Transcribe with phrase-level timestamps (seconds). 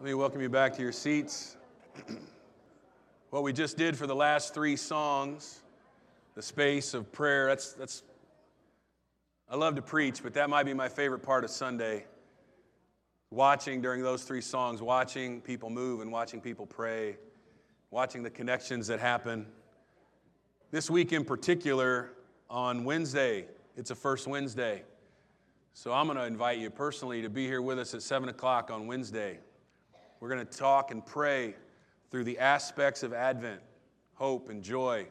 [0.00, 1.58] Let me welcome you back to your seats.
[3.28, 5.60] what we just did for the last three songs,
[6.34, 8.02] the space of prayer, that's, that's,
[9.46, 12.06] I love to preach, but that might be my favorite part of Sunday.
[13.30, 17.18] Watching during those three songs, watching people move and watching people pray,
[17.90, 19.44] watching the connections that happen.
[20.70, 22.12] This week in particular,
[22.48, 23.44] on Wednesday,
[23.76, 24.82] it's a first Wednesday.
[25.74, 28.70] So I'm going to invite you personally to be here with us at 7 o'clock
[28.70, 29.40] on Wednesday.
[30.20, 31.54] We're going to talk and pray
[32.10, 33.60] through the aspects of Advent
[34.14, 35.06] hope and joy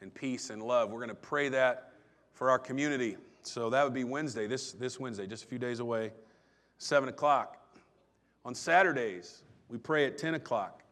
[0.00, 0.90] and peace and love.
[0.90, 1.92] We're going to pray that
[2.32, 3.18] for our community.
[3.42, 6.12] So that would be Wednesday, this, this Wednesday, just a few days away,
[6.78, 7.58] 7 o'clock.
[8.46, 10.82] On Saturdays, we pray at 10 o'clock.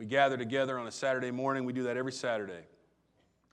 [0.00, 1.64] We gather together on a Saturday morning.
[1.64, 2.66] We do that every Saturday.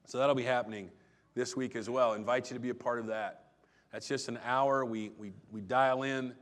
[0.07, 0.89] So that'll be happening
[1.35, 2.13] this week as well.
[2.13, 3.43] I invite you to be a part of that.
[3.91, 4.85] That's just an hour.
[4.85, 6.33] We, we, we dial in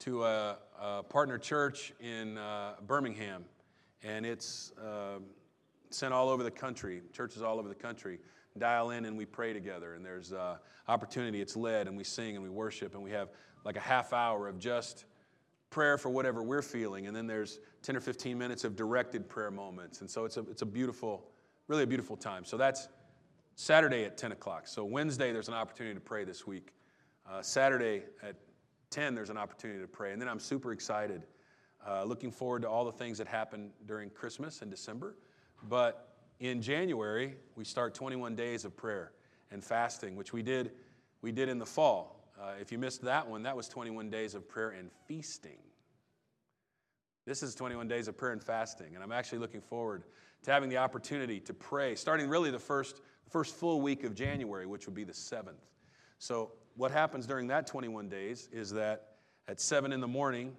[0.00, 3.44] to a, a partner church in uh, Birmingham,
[4.02, 5.18] and it's uh,
[5.90, 8.18] sent all over the country, churches all over the country.
[8.56, 10.56] Dial in and we pray together, and there's uh,
[10.88, 11.40] opportunity.
[11.40, 13.28] It's led, and we sing and we worship, and we have
[13.64, 15.04] like a half hour of just
[15.70, 19.50] prayer for whatever we're feeling, and then there's 10 or 15 minutes of directed prayer
[19.50, 20.00] moments.
[20.00, 21.28] And so it's a, it's a beautiful,
[21.68, 22.44] really a beautiful time.
[22.44, 22.88] So that's
[23.54, 24.66] Saturday at 10 o'clock.
[24.66, 26.72] So Wednesday, there's an opportunity to pray this week.
[27.28, 28.36] Uh, Saturday at
[28.90, 30.12] 10, there's an opportunity to pray.
[30.12, 31.26] And then I'm super excited,
[31.86, 35.16] uh, looking forward to all the things that happen during Christmas and December.
[35.68, 39.12] But in January, we start 21 days of prayer
[39.50, 40.72] and fasting, which we did,
[41.22, 42.32] we did in the fall.
[42.40, 45.58] Uh, if you missed that one, that was 21 days of prayer and feasting.
[47.26, 50.04] This is 21 days of prayer and fasting, and I'm actually looking forward
[50.44, 54.66] to having the opportunity to pray, starting really the first, first full week of January,
[54.66, 55.66] which would be the 7th.
[56.18, 59.14] So what happens during that 21 days is that
[59.46, 60.56] at 7 in the morning,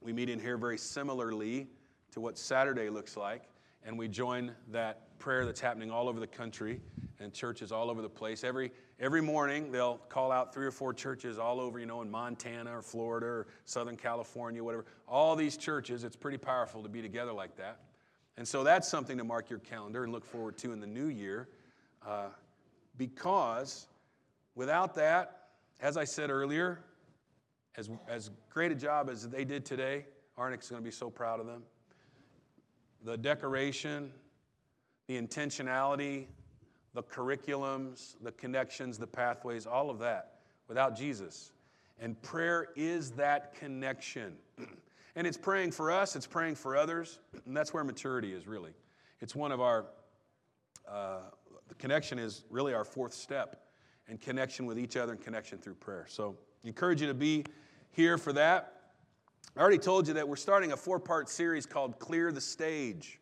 [0.00, 1.66] we meet in here very similarly
[2.12, 3.42] to what Saturday looks like,
[3.84, 6.80] and we join that prayer that's happening all over the country
[7.20, 8.44] and churches all over the place.
[8.44, 12.10] Every, every morning, they'll call out three or four churches all over, you know, in
[12.10, 14.84] Montana or Florida or Southern California, whatever.
[15.08, 17.80] All these churches, it's pretty powerful to be together like that.
[18.36, 21.06] And so that's something to mark your calendar and look forward to in the new
[21.06, 21.48] year
[22.06, 22.26] uh,
[22.98, 23.86] because
[24.56, 25.48] Without that,
[25.80, 26.80] as I said earlier,
[27.76, 30.06] as, as great a job as they did today,
[30.38, 31.62] Arnick's is going to be so proud of them.
[33.04, 34.10] The decoration,
[35.08, 36.26] the intentionality,
[36.94, 41.52] the curriculums, the connections, the pathways, all of that, without Jesus.
[42.00, 44.36] And prayer is that connection.
[45.16, 48.72] and it's praying for us, it's praying for others, and that's where maturity is really.
[49.20, 49.84] It's one of our,
[50.90, 51.18] uh,
[51.68, 53.65] the connection is really our fourth step
[54.08, 56.06] and connection with each other and connection through prayer.
[56.08, 57.44] So, I encourage you to be
[57.92, 58.72] here for that.
[59.56, 63.20] I already told you that we're starting a four part series called Clear the Stage.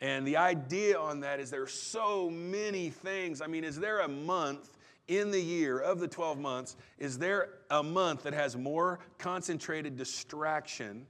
[0.00, 3.40] And the idea on that is there are so many things.
[3.40, 4.70] I mean, is there a month
[5.08, 9.96] in the year of the 12 months, is there a month that has more concentrated
[9.96, 11.06] distraction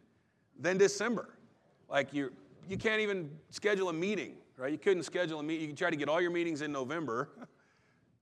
[0.59, 1.31] than December?
[1.89, 2.33] Like you,
[2.69, 4.71] you can't even schedule a meeting, right?
[4.71, 5.63] You couldn't schedule a meeting.
[5.63, 7.31] You can try to get all your meetings in November.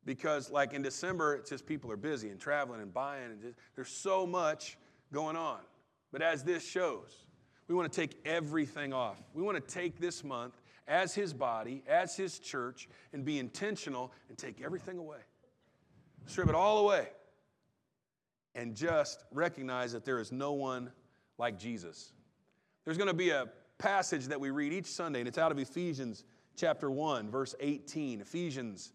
[0.04, 3.56] because like in December, it's just people are busy and traveling and buying, and just,
[3.74, 4.76] there's so much
[5.12, 5.60] going on.
[6.12, 7.24] But as this shows,
[7.68, 9.22] we want to take everything off.
[9.32, 14.12] We want to take this month as His body, as His church, and be intentional
[14.28, 15.18] and take everything away.
[16.26, 17.08] Strip it all away.
[18.54, 20.90] And just recognize that there is no one
[21.38, 22.12] like Jesus.
[22.84, 23.48] There's going to be a
[23.78, 26.24] passage that we read each Sunday, and it's out of Ephesians
[26.56, 28.20] chapter 1, verse 18.
[28.20, 28.92] Ephesians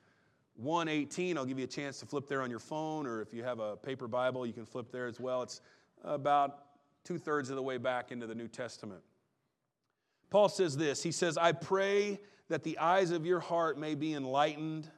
[0.59, 1.38] 118.
[1.38, 3.59] I'll give you a chance to flip there on your phone, or if you have
[3.59, 5.42] a paper Bible, you can flip there as well.
[5.42, 5.62] It's
[6.03, 6.66] about
[7.03, 9.02] two thirds of the way back into the New Testament.
[10.30, 12.19] Paul says this He says, I pray
[12.50, 14.90] that the eyes of your heart may be enlightened,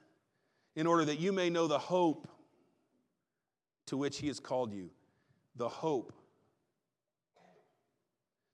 [0.75, 2.27] in order that you may know the hope
[3.87, 4.89] to which he has called you.
[5.57, 6.13] The hope.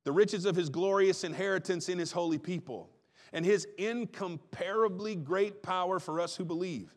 [0.03, 2.90] The riches of his glorious inheritance in his holy people,
[3.34, 6.97] and his incomparably great power for us who believe.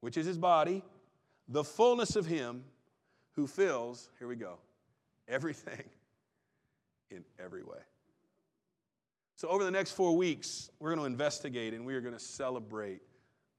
[0.00, 0.82] which is his body,
[1.48, 2.64] the fullness of him
[3.32, 4.58] who fills, here we go,
[5.26, 5.84] everything
[7.10, 7.78] in every way.
[9.36, 12.20] So, over the next four weeks, we're going to investigate and we are going to
[12.20, 13.02] celebrate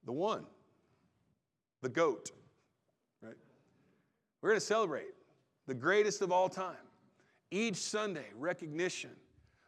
[0.06, 0.46] the one,
[1.82, 2.32] the goat,
[3.22, 3.38] right?
[4.42, 5.14] We're going to celebrate
[5.68, 6.76] the greatest of all time.
[7.52, 9.12] Each Sunday, recognition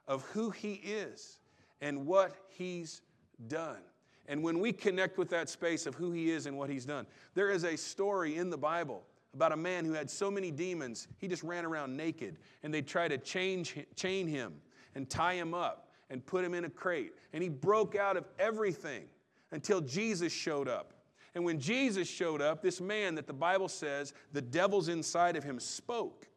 [0.08, 1.38] of who he is
[1.80, 3.02] and what he's
[3.48, 3.80] done.
[4.28, 7.06] And when we connect with that space of who he is and what he's done,
[7.34, 9.04] there is a story in the Bible
[9.34, 12.38] about a man who had so many demons, he just ran around naked.
[12.64, 14.54] And they tried to change, chain him
[14.96, 17.14] and tie him up and put him in a crate.
[17.34, 19.06] And he broke out of everything
[19.52, 20.94] until Jesus showed up.
[21.34, 25.44] And when Jesus showed up, this man that the Bible says the devil's inside of
[25.44, 26.28] him spoke.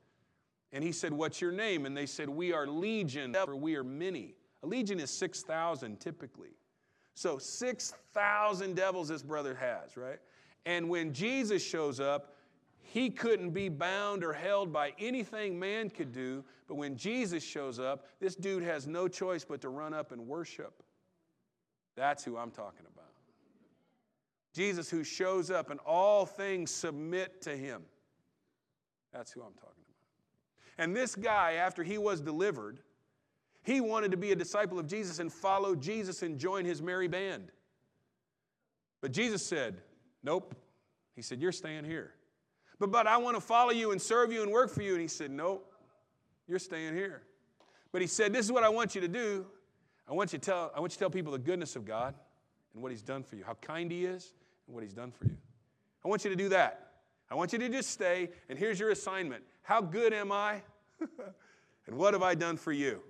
[0.73, 1.87] And he said, What's your name?
[1.87, 4.35] And they said, We are legion, or we are many.
[4.63, 6.51] A legion is 6,000 typically.
[7.15, 10.19] So 6,000 devils this brother has, right?
[10.67, 12.35] And when Jesus shows up,
[12.81, 16.45] he couldn't be bound or held by anything man could do.
[16.69, 20.27] But when Jesus shows up, this dude has no choice but to run up and
[20.27, 20.83] worship.
[21.97, 23.11] That's who I'm talking about.
[24.55, 27.83] Jesus, who shows up and all things submit to him.
[29.13, 30.85] That's who I'm talking about.
[30.85, 32.81] And this guy, after he was delivered,
[33.65, 37.09] he wanted to be a disciple of Jesus and follow Jesus and join his merry
[37.09, 37.51] band.
[39.01, 39.81] But Jesus said,
[40.23, 40.55] Nope.
[41.17, 42.13] He said, You're staying here.
[42.79, 44.93] But, but I want to follow you and serve you and work for you.
[44.93, 45.73] And he said, Nope,
[46.47, 47.23] you're staying here.
[47.91, 49.47] But he said, This is what I want you to do.
[50.07, 52.15] I want you to tell, I want you to tell people the goodness of God
[52.75, 54.35] and what he's done for you, how kind he is
[54.67, 55.37] and what he's done for you.
[56.05, 56.91] I want you to do that.
[57.31, 59.43] I want you to just stay, and here's your assignment.
[59.63, 60.61] How good am I?
[61.87, 63.01] and what have I done for you?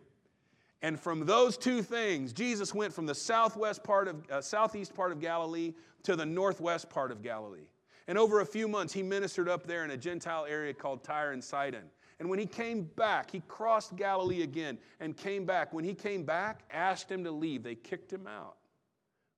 [0.85, 5.13] And from those two things, Jesus went from the southwest part of, uh, southeast part
[5.13, 5.73] of Galilee
[6.03, 7.69] to the northwest part of Galilee.
[8.07, 11.33] And over a few months, he ministered up there in a Gentile area called Tyre
[11.33, 11.85] and Sidon.
[12.19, 15.73] And when he came back, he crossed Galilee again and came back.
[15.73, 17.63] When he came back, asked him to leave.
[17.63, 18.57] They kicked him out.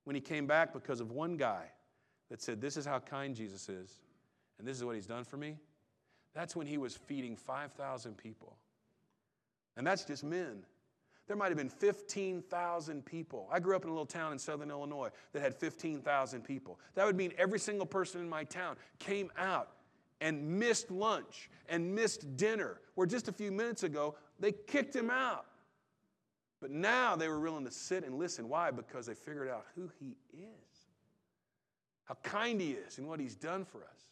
[0.03, 1.71] When he came back, because of one guy
[2.29, 4.01] that said, This is how kind Jesus is,
[4.59, 5.55] and this is what he's done for me,
[6.33, 8.57] that's when he was feeding 5,000 people.
[9.77, 10.65] And that's just men
[11.27, 13.49] there might have been 15,000 people.
[13.51, 16.79] I grew up in a little town in southern Illinois that had 15,000 people.
[16.95, 19.71] That would mean every single person in my town came out
[20.21, 25.09] and missed lunch and missed dinner, where just a few minutes ago they kicked him
[25.09, 25.45] out.
[26.61, 28.49] But now they were willing to sit and listen.
[28.49, 28.71] Why?
[28.71, 30.87] Because they figured out who he is,
[32.05, 34.07] how kind he is, and what he's done for us.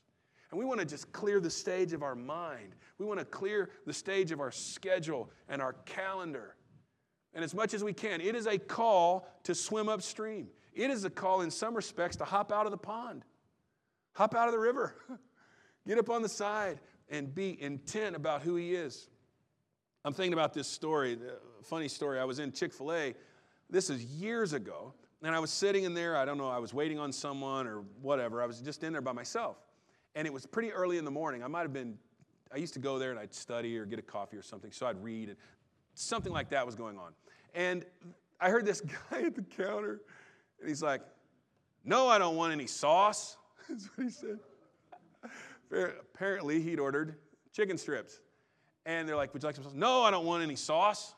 [0.51, 2.75] And we want to just clear the stage of our mind.
[3.00, 6.55] We want to clear the stage of our schedule and our calendar
[7.35, 8.21] and as much as we can.
[8.21, 10.47] It is a call to swim upstream.
[10.73, 13.23] It is a call, in some respects, to hop out of the pond,
[14.13, 14.95] hop out of the river,
[15.87, 16.79] get up on the side,
[17.09, 19.09] and be intent about who He is.
[20.03, 21.17] I'm thinking about this story,
[21.63, 22.19] funny story.
[22.19, 23.13] I was in Chick fil A,
[23.69, 26.15] this is years ago, and I was sitting in there.
[26.15, 28.41] I don't know, I was waiting on someone or whatever.
[28.41, 29.57] I was just in there by myself.
[30.13, 31.43] And it was pretty early in the morning.
[31.43, 31.97] I might have been
[32.53, 34.85] I used to go there and I'd study or get a coffee or something, so
[34.85, 35.37] I'd read, and
[35.93, 37.13] something like that was going on.
[37.56, 37.86] And
[38.40, 40.02] I heard this guy at the counter,
[40.60, 41.02] and he's like,
[41.84, 43.38] No, I don't want any sauce.
[43.69, 44.40] That's what he said.
[46.13, 47.16] Apparently, he'd ordered
[47.54, 48.19] chicken strips.
[48.86, 49.74] And they're like, Would you like some sauce?
[49.74, 51.16] No, I don't want any sauce.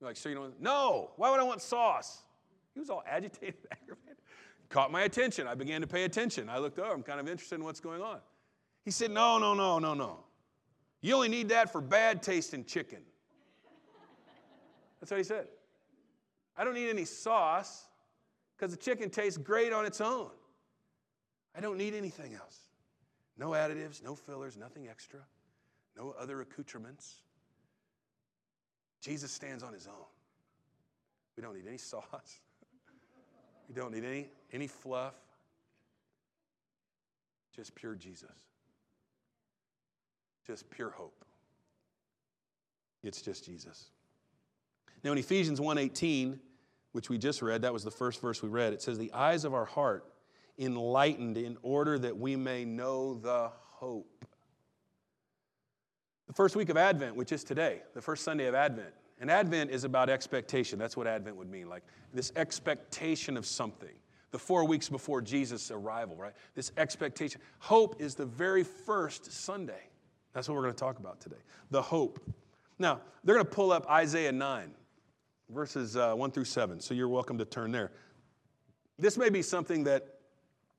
[0.00, 0.60] They're like, So you don't?
[0.60, 2.22] No, why would I want sauce?
[2.72, 4.16] He was all agitated, aggravated.
[4.68, 5.46] Caught my attention.
[5.46, 6.48] I began to pay attention.
[6.48, 6.92] I looked over.
[6.92, 8.18] I'm kind of interested in what's going on.
[8.84, 10.20] He said, No, no, no, no, no.
[11.02, 13.00] You only need that for bad tasting chicken.
[15.00, 15.48] That's what he said.
[16.56, 17.84] I don't need any sauce
[18.56, 20.30] because the chicken tastes great on its own.
[21.54, 22.60] I don't need anything else.
[23.38, 25.20] No additives, no fillers, nothing extra,
[25.96, 27.16] no other accoutrements.
[29.00, 30.06] Jesus stands on his own.
[31.36, 32.40] We don't need any sauce.
[33.68, 35.14] We don't need any, any fluff.
[37.54, 38.30] Just pure Jesus.
[40.46, 41.24] Just pure hope.
[43.02, 43.90] It's just Jesus.
[45.06, 46.40] Now in Ephesians 1:18,
[46.90, 49.44] which we just read, that was the first verse we read, it says, The eyes
[49.44, 50.04] of our heart
[50.58, 54.26] enlightened in order that we may know the hope.
[56.26, 58.92] The first week of Advent, which is today, the first Sunday of Advent.
[59.20, 60.76] And Advent is about expectation.
[60.76, 63.94] That's what Advent would mean, like this expectation of something.
[64.32, 66.32] The four weeks before Jesus' arrival, right?
[66.56, 67.40] This expectation.
[67.60, 69.88] Hope is the very first Sunday.
[70.32, 71.36] That's what we're going to talk about today.
[71.70, 72.18] The hope.
[72.80, 74.74] Now, they're going to pull up Isaiah 9
[75.50, 76.80] verses uh, 1 through 7.
[76.80, 77.92] So you're welcome to turn there.
[78.98, 80.06] This may be something that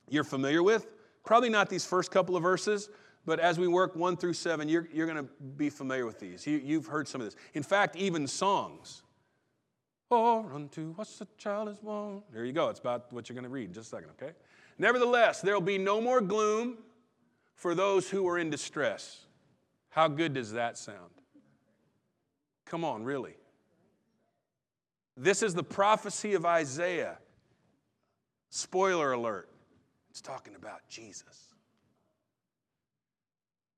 [0.10, 0.88] you're familiar with.
[1.26, 2.90] Probably not these first couple of verses,
[3.26, 6.48] but as we work 1 through 7, you're, you're going to be familiar with these.
[6.48, 7.36] You, you've heard some of this.
[7.54, 9.04] In fact, even songs
[10.10, 12.24] or unto us the child is born.
[12.32, 12.70] There you go.
[12.70, 14.34] It's about what you're going to read in just a second, okay?
[14.78, 16.78] Nevertheless, there will be no more gloom
[17.56, 19.26] for those who are in distress.
[19.90, 21.12] How good does that sound?
[22.66, 23.36] Come on, really.
[25.18, 27.18] This is the prophecy of Isaiah.
[28.52, 29.50] Spoiler alert,
[30.12, 31.56] it's talking about Jesus.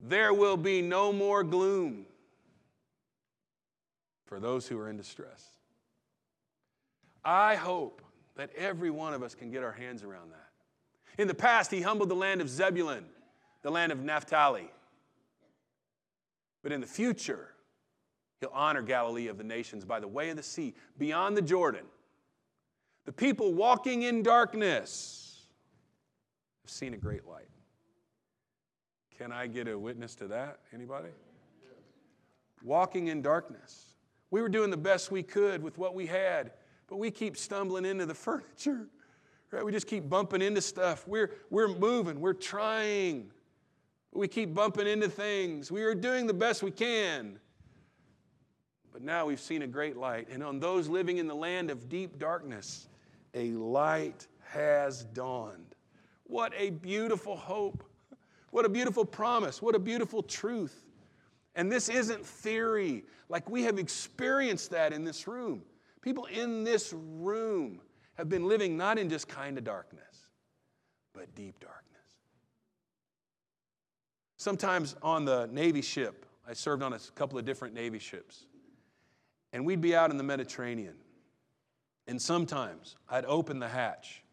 [0.02, 2.06] There will be no more gloom
[4.26, 5.44] for those who are in distress.
[7.24, 8.02] I hope
[8.36, 11.22] that every one of us can get our hands around that.
[11.22, 13.06] In the past, he humbled the land of Zebulun,
[13.62, 14.70] the land of Naphtali.
[16.64, 17.50] But in the future,
[18.40, 21.86] he'll honor Galilee of the nations by the way of the sea, beyond the Jordan.
[23.06, 25.48] The people walking in darkness
[26.64, 27.50] have seen a great light.
[29.18, 30.60] Can I get a witness to that?
[30.74, 31.10] Anybody?
[32.64, 33.96] Walking in darkness.
[34.32, 36.52] We were doing the best we could with what we had,
[36.88, 38.88] but we keep stumbling into the furniture.
[39.52, 39.66] Right?
[39.66, 41.08] We just keep bumping into stuff.
[41.08, 43.32] We're, we're moving, we're trying.
[44.14, 45.72] We keep bumping into things.
[45.72, 47.40] We are doing the best we can.
[49.00, 50.28] But now we've seen a great light.
[50.30, 52.90] And on those living in the land of deep darkness,
[53.34, 55.74] a light has dawned.
[56.26, 57.82] What a beautiful hope.
[58.52, 59.62] What a beautiful promise.
[59.62, 60.86] What a beautiful truth.
[61.56, 63.06] And this isn't theory.
[63.30, 65.62] Like we have experienced that in this room.
[66.02, 67.80] People in this room
[68.16, 70.28] have been living not in just kind of darkness,
[71.14, 71.86] but deep darkness.
[74.36, 78.46] Sometimes on the Navy ship, I served on a couple of different Navy ships,
[79.54, 80.96] and we'd be out in the Mediterranean.
[82.08, 84.24] And sometimes I'd open the hatch,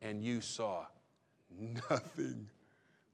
[0.00, 0.86] and you saw
[1.90, 2.48] nothing.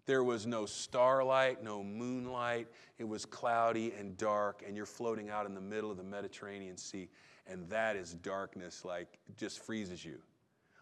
[0.06, 2.68] There was no starlight, no moonlight.
[2.98, 6.76] It was cloudy and dark, and you're floating out in the middle of the Mediterranean
[6.76, 7.08] Sea,
[7.46, 10.20] and that is darkness, like, just freezes you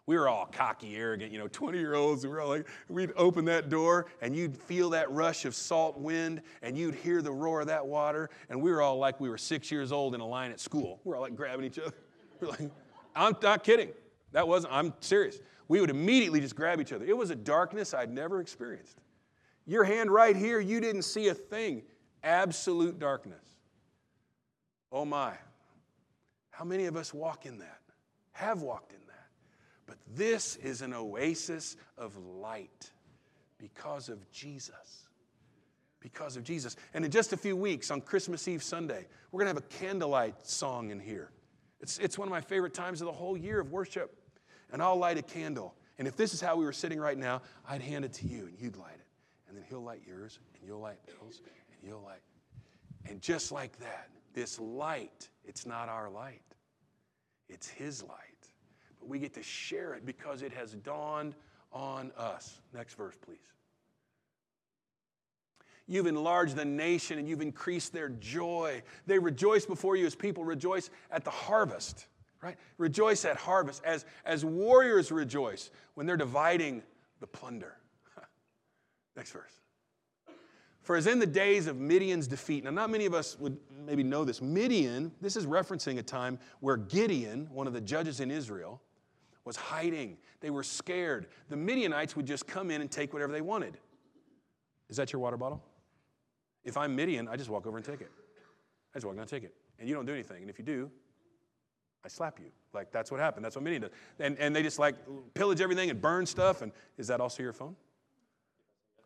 [0.08, 2.24] we were all cocky, arrogant, you know, 20 year olds.
[2.24, 5.98] We were all like, we'd open that door and you'd feel that rush of salt
[5.98, 8.30] wind and you'd hear the roar of that water.
[8.48, 10.98] And we were all like we were six years old in a line at school.
[11.04, 11.92] We were all like grabbing each other.
[12.40, 12.70] We're like,
[13.14, 13.90] I'm not kidding.
[14.32, 15.40] That wasn't, I'm serious.
[15.68, 17.04] We would immediately just grab each other.
[17.04, 19.02] It was a darkness I'd never experienced.
[19.66, 21.82] Your hand right here, you didn't see a thing.
[22.24, 23.44] Absolute darkness.
[24.90, 25.34] Oh my.
[26.48, 27.80] How many of us walk in that?
[28.32, 29.07] Have walked in
[29.88, 32.90] but this is an oasis of light
[33.56, 35.08] because of Jesus.
[35.98, 36.76] Because of Jesus.
[36.92, 39.82] And in just a few weeks, on Christmas Eve Sunday, we're going to have a
[39.82, 41.30] candlelight song in here.
[41.80, 44.14] It's, it's one of my favorite times of the whole year of worship.
[44.70, 45.74] And I'll light a candle.
[45.98, 48.46] And if this is how we were sitting right now, I'd hand it to you
[48.46, 49.06] and you'd light it.
[49.48, 51.40] And then he'll light yours and you'll light Bill's
[51.80, 52.20] and you'll light.
[53.06, 56.42] And just like that, this light, it's not our light,
[57.48, 58.27] it's his light
[59.06, 61.34] we get to share it because it has dawned
[61.72, 62.60] on us.
[62.74, 63.52] Next verse, please.
[65.86, 68.82] You've enlarged the nation and you've increased their joy.
[69.06, 72.06] They rejoice before you as people rejoice at the harvest,
[72.42, 72.56] right?
[72.76, 76.82] Rejoice at harvest as, as warriors rejoice when they're dividing
[77.20, 77.76] the plunder.
[79.16, 79.52] Next verse.
[80.82, 84.02] For as in the days of Midian's defeat, now not many of us would maybe
[84.02, 84.40] know this.
[84.40, 88.80] Midian, this is referencing a time where Gideon, one of the judges in Israel,
[89.48, 90.18] was hiding.
[90.40, 91.26] They were scared.
[91.48, 93.78] The Midianites would just come in and take whatever they wanted.
[94.90, 95.64] Is that your water bottle?
[96.64, 98.10] If I'm Midian, I just walk over and take it.
[98.94, 99.54] I just walk down and take it.
[99.78, 100.42] And you don't do anything.
[100.42, 100.90] And if you do,
[102.04, 102.50] I slap you.
[102.74, 103.42] Like that's what happened.
[103.42, 103.90] That's what Midian does.
[104.18, 104.96] And, and they just like
[105.32, 106.60] pillage everything and burn stuff.
[106.60, 107.74] And is that also your phone?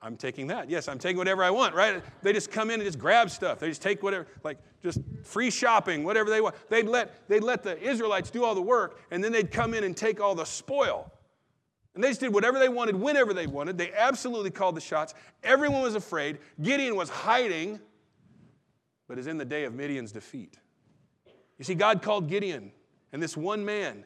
[0.04, 0.68] I'm taking that.
[0.68, 2.02] Yes, I'm taking whatever I want, right?
[2.22, 3.60] They just come in and just grab stuff.
[3.60, 6.56] They just take whatever, like just free shopping, whatever they want.
[6.68, 9.84] They'd let, they'd let the Israelites do all the work, and then they'd come in
[9.84, 11.12] and take all the spoil.
[11.94, 13.78] And they just did whatever they wanted, whenever they wanted.
[13.78, 15.14] They absolutely called the shots.
[15.44, 16.38] Everyone was afraid.
[16.60, 17.78] Gideon was hiding,
[19.06, 20.58] but is in the day of Midian's defeat.
[21.58, 22.72] You see, God called Gideon,
[23.12, 24.04] and this one man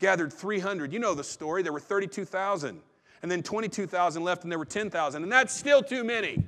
[0.00, 0.92] gathered 300.
[0.92, 1.62] You know the story.
[1.62, 2.82] There were 32,000
[3.22, 5.22] and then 22,000 left, and there were 10,000.
[5.22, 6.44] And that's still too many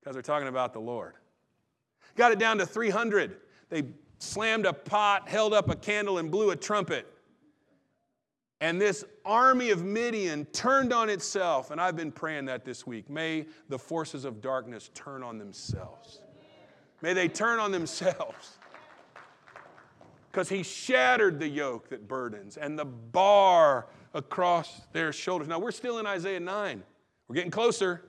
[0.00, 1.14] because they're talking about the Lord.
[2.16, 3.36] Got it down to 300.
[3.68, 3.84] They
[4.18, 7.06] slammed a pot, held up a candle, and blew a trumpet.
[8.60, 11.70] And this army of Midian turned on itself.
[11.70, 13.10] And I've been praying that this week.
[13.10, 16.20] May the forces of darkness turn on themselves.
[17.00, 18.58] May they turn on themselves.
[20.30, 25.48] Because he shattered the yoke that burdens and the bar across their shoulders.
[25.48, 26.82] Now, we're still in Isaiah 9.
[27.28, 28.04] We're getting closer.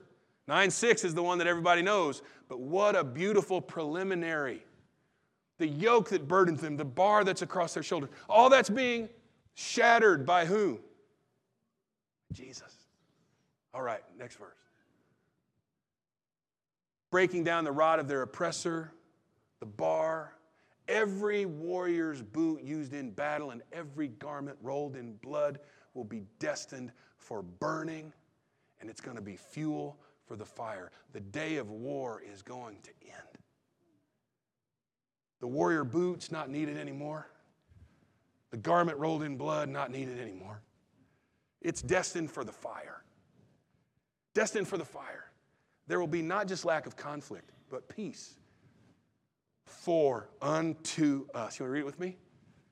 [0.48, 2.22] 9 6 is the one that everybody knows.
[2.50, 4.64] But what a beautiful preliminary
[5.60, 8.10] the yoke that burdens them, the bar that's across their shoulder.
[8.28, 9.08] All that's being
[9.54, 10.80] shattered by who?
[12.34, 12.76] Jesus.
[13.74, 14.58] All right, next verse.
[17.12, 18.92] Breaking down the rod of their oppressor,
[19.60, 20.34] the bar,
[20.88, 25.60] every warrior's boot used in battle, and every garment rolled in blood
[25.94, 28.14] will be destined for burning,
[28.80, 30.92] and it's going to be fuel for the fire.
[31.12, 33.38] The day of war is going to end.
[35.40, 37.28] The warrior boots not needed anymore.
[38.52, 40.62] The garment rolled in blood not needed anymore.
[41.62, 43.04] It's destined for the fire.
[44.34, 45.26] Destined for the fire.
[45.88, 48.36] There will be not just lack of conflict, but peace.
[49.66, 51.60] For unto us.
[51.60, 52.18] You want to read it with me?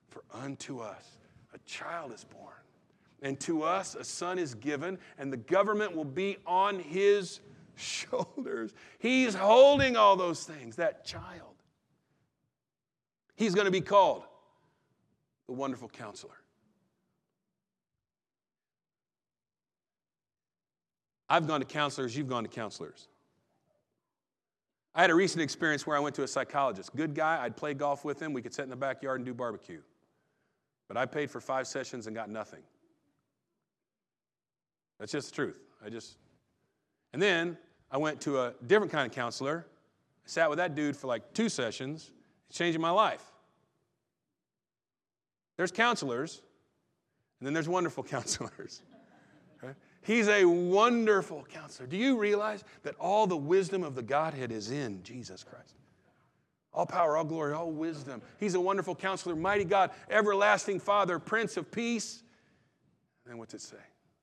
[0.10, 1.18] For unto us
[1.54, 2.54] a child is born,
[3.22, 7.40] and to us a son is given, and the government will be on his
[7.76, 8.74] shoulders.
[9.00, 11.56] He's holding all those things, that child.
[13.36, 14.24] He's going to be called
[15.48, 16.36] the Wonderful Counselor.
[21.30, 23.08] I've gone to counselors, you've gone to counselors.
[24.94, 26.94] I had a recent experience where I went to a psychologist.
[26.94, 29.34] Good guy, I'd play golf with him, we could sit in the backyard and do
[29.34, 29.82] barbecue.
[30.90, 32.60] But I paid for five sessions and got nothing.
[35.02, 35.58] That's just the truth.
[35.84, 36.16] I just.
[37.12, 37.58] And then
[37.90, 39.66] I went to a different kind of counselor.
[39.68, 42.12] I sat with that dude for like two sessions,
[42.54, 43.24] changing my life.
[45.58, 46.44] There's counselors,
[47.40, 48.84] and then there's wonderful counselors.
[49.58, 49.74] Okay?
[50.04, 51.88] He's a wonderful counselor.
[51.88, 55.78] Do you realize that all the wisdom of the Godhead is in Jesus Christ?
[56.76, 58.22] All power, all glory, all wisdom.
[58.40, 62.22] He's a wonderful counselor, mighty God, everlasting Father, Prince of Peace.
[63.28, 63.78] And what's it say?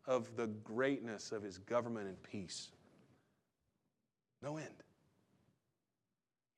[0.09, 2.71] Of the greatness of his government and peace.
[4.43, 4.67] No end.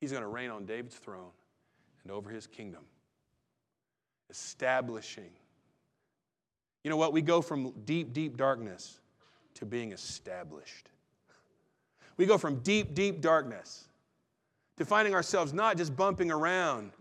[0.01, 1.33] He's going to reign on David's throne
[2.03, 2.85] and over his kingdom
[4.31, 5.31] establishing.
[6.85, 7.13] You know what?
[7.13, 9.01] We go from deep, deep darkness
[9.55, 10.89] to being established.
[12.17, 13.89] We go from deep, deep darkness
[14.77, 16.93] to finding ourselves not just bumping around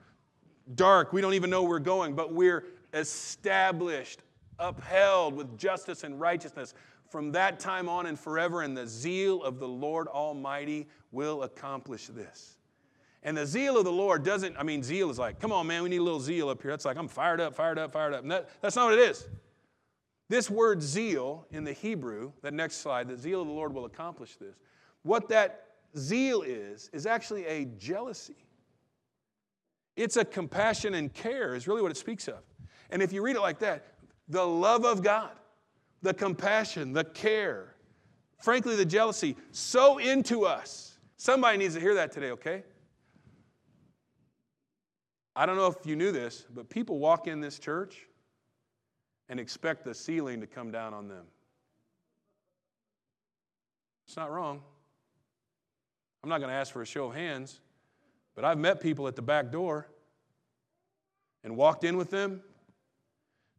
[0.76, 4.22] dark, we don't even know where we're going, but we're established,
[4.60, 6.74] upheld with justice and righteousness
[7.10, 12.08] from that time on and forever, and the zeal of the Lord Almighty will accomplish
[12.08, 12.58] this.
[13.24, 15.84] And the zeal of the Lord doesn't, I mean, zeal is like, come on, man,
[15.84, 16.72] we need a little zeal up here.
[16.72, 18.26] That's like, I'm fired up, fired up, fired up.
[18.28, 19.28] That, that's not what it is.
[20.30, 23.86] This word zeal in the Hebrew, that next slide, the zeal of the Lord will
[23.86, 24.56] accomplish this.
[25.02, 25.66] What that
[25.98, 28.46] zeal is, is actually a jealousy.
[29.96, 32.40] It's a compassion and care, is really what it speaks of.
[32.92, 33.86] And if you read it like that,
[34.30, 35.32] the love of God,
[36.02, 37.76] the compassion, the care,
[38.42, 40.98] frankly, the jealousy, so into us.
[41.18, 42.64] Somebody needs to hear that today, okay?
[45.36, 48.08] I don't know if you knew this, but people walk in this church
[49.28, 51.26] and expect the ceiling to come down on them.
[54.08, 54.62] It's not wrong.
[56.24, 57.62] I'm not going to ask for a show of hands,
[58.36, 59.88] but I've met people at the back door
[61.44, 62.42] and walked in with them.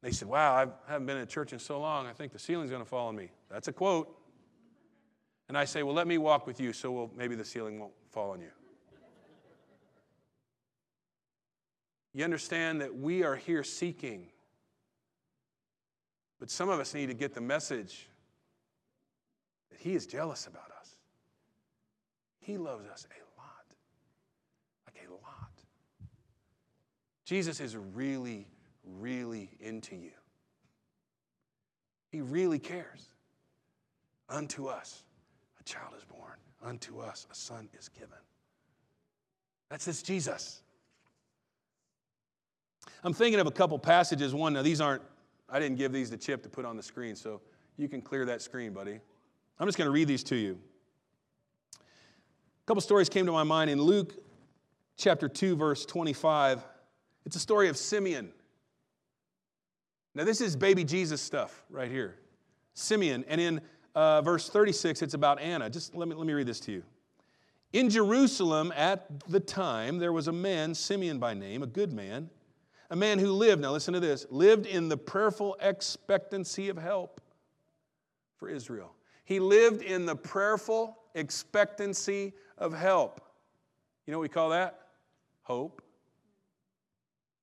[0.03, 2.71] They said, Wow, I haven't been in church in so long, I think the ceiling's
[2.71, 3.31] going to fall on me.
[3.51, 4.17] That's a quote.
[5.49, 7.93] And I say, Well, let me walk with you so we'll, maybe the ceiling won't
[8.11, 8.51] fall on you.
[12.13, 14.27] You understand that we are here seeking.
[16.41, 18.09] But some of us need to get the message
[19.71, 20.97] that He is jealous about us.
[22.41, 23.47] He loves us a lot.
[24.87, 25.51] Like a lot.
[27.25, 28.49] Jesus is really,
[28.99, 30.13] really into you.
[32.11, 33.09] He really cares.
[34.29, 35.03] Unto us
[35.59, 38.19] a child is born, unto us a son is given.
[39.69, 40.63] That's this Jesus.
[43.03, 44.35] I'm thinking of a couple passages.
[44.35, 45.03] One, now these aren't,
[45.49, 47.41] I didn't give these to Chip to put on the screen, so
[47.77, 49.01] you can clear that screen, buddy.
[49.59, 50.59] I'm just going to read these to you.
[51.75, 54.15] A couple stories came to my mind in Luke
[54.97, 56.63] chapter 2, verse 25.
[57.27, 58.33] It's a story of Simeon.
[60.15, 62.17] Now, this is baby Jesus stuff right here.
[62.75, 63.25] Simeon.
[63.29, 63.61] And in
[63.95, 65.71] uh, verse 36, it's about Anna.
[65.71, 66.83] Just let me, let me read this to you.
[67.73, 72.31] In Jerusalem at the time, there was a man, Simeon by name, a good man
[72.91, 77.21] a man who lived, now listen to this, lived in the prayerful expectancy of help
[78.37, 78.93] for Israel.
[79.25, 83.21] He lived in the prayerful expectancy of help.
[84.07, 84.81] You know what we call that?
[85.43, 85.83] Hope.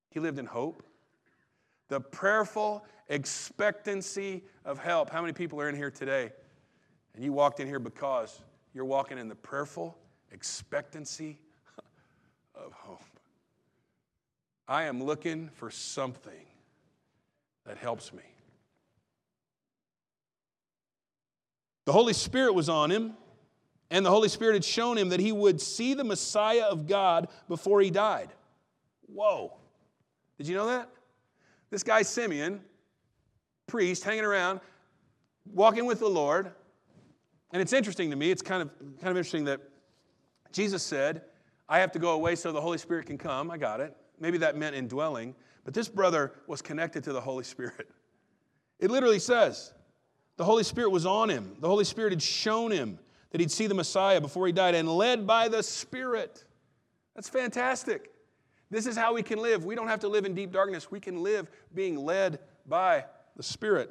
[0.10, 0.84] He lived in hope.
[1.90, 5.10] The prayerful expectancy of help.
[5.10, 6.32] How many people are in here today?
[7.16, 8.42] And you walked in here because
[8.74, 9.98] you're walking in the prayerful
[10.32, 11.40] expectancy
[12.54, 13.02] of hope.
[14.68, 16.46] I am looking for something
[17.66, 18.24] that helps me.
[21.86, 23.14] The Holy Spirit was on him,
[23.90, 27.30] and the Holy Spirit had shown him that he would see the Messiah of God
[27.48, 28.30] before he died.
[29.06, 29.54] Whoa.
[30.38, 30.90] Did you know that?
[31.70, 32.62] This guy, Simeon,
[33.68, 34.62] priest, hanging around,
[35.54, 36.52] walking with the Lord.
[37.52, 39.62] And it's interesting to me, it's kind of, kind of interesting that
[40.52, 41.24] Jesus said,
[41.70, 43.52] I have to go away so the Holy Spirit can come.
[43.52, 43.96] I got it.
[44.20, 45.36] Maybe that meant indwelling.
[45.66, 47.90] But this brother was connected to the Holy Spirit.
[48.80, 49.74] It literally says,
[50.38, 51.56] the Holy Spirit was on him.
[51.60, 53.00] The Holy Spirit had shown him
[53.32, 56.46] that he'd see the Messiah before he died and led by the Spirit.
[57.16, 58.12] That's fantastic.
[58.70, 59.66] This is how we can live.
[59.66, 60.92] We don't have to live in deep darkness.
[60.92, 63.90] We can live being led by the Spirit.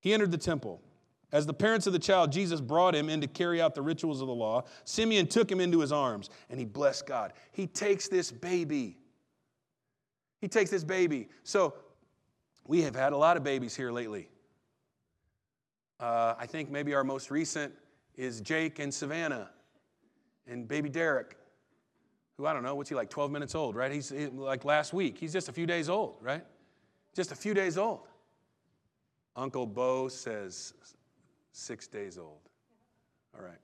[0.00, 0.80] He entered the temple.
[1.32, 4.20] As the parents of the child, Jesus brought him in to carry out the rituals
[4.20, 4.62] of the law.
[4.84, 7.32] Simeon took him into his arms and he blessed God.
[7.50, 8.96] He takes this baby
[10.40, 11.28] he takes this baby.
[11.42, 11.74] So
[12.66, 14.28] we have had a lot of babies here lately.
[15.98, 17.72] Uh, I think maybe our most recent
[18.16, 19.50] is Jake and Savannah
[20.46, 21.36] and baby Derek,
[22.36, 23.90] who I don't know, what's he like, 12 minutes old, right?
[23.90, 25.18] He's he, like last week.
[25.18, 26.44] He's just a few days old, right?
[27.14, 28.00] Just a few days old.
[29.34, 30.74] Uncle Bo says
[31.52, 32.38] six days old.
[33.36, 33.58] All right.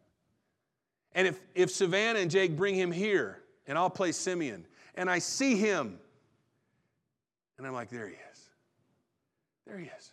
[1.15, 5.19] And if, if Savannah and Jake bring him here, and I'll play Simeon, and I
[5.19, 5.99] see him
[7.63, 8.51] and I'm like, there he is.
[9.69, 10.11] There he is.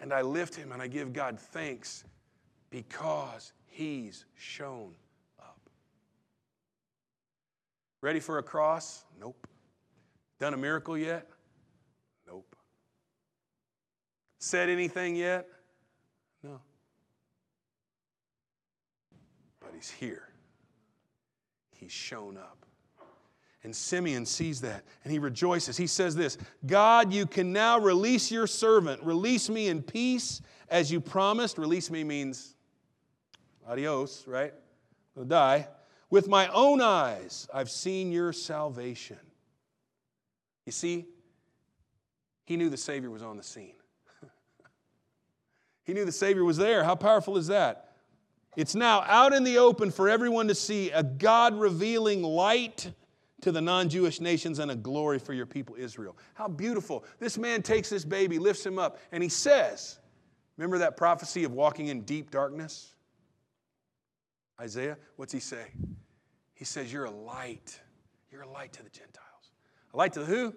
[0.00, 2.04] And I lift him and I give God thanks
[2.70, 4.94] because he's shown
[5.38, 5.60] up.
[8.06, 9.04] Ready for a cross?
[9.18, 9.48] Nope.
[10.38, 11.26] Done a miracle yet?
[12.24, 12.54] Nope.
[14.38, 15.48] Said anything yet?
[16.40, 16.60] No.
[19.58, 20.28] But he's here.
[21.74, 22.64] He's shown up.
[23.64, 25.76] And Simeon sees that and he rejoices.
[25.76, 29.02] He says this God, you can now release your servant.
[29.02, 31.58] Release me in peace as you promised.
[31.58, 32.54] Release me means
[33.66, 34.54] adios, right?
[35.18, 35.66] I'll die.
[36.10, 39.18] With my own eyes, I've seen your salvation.
[40.64, 41.06] You see,
[42.44, 43.74] he knew the Savior was on the scene.
[45.84, 46.84] he knew the Savior was there.
[46.84, 47.92] How powerful is that?
[48.56, 52.90] It's now out in the open for everyone to see a God revealing light
[53.42, 56.16] to the non Jewish nations and a glory for your people Israel.
[56.34, 57.04] How beautiful.
[57.18, 59.98] This man takes this baby, lifts him up, and he says,
[60.56, 62.95] Remember that prophecy of walking in deep darkness?
[64.60, 65.66] Isaiah, what's he say?
[66.54, 67.80] He says, You're a light.
[68.30, 69.52] You're a light to the Gentiles.
[69.94, 70.54] A light to the who?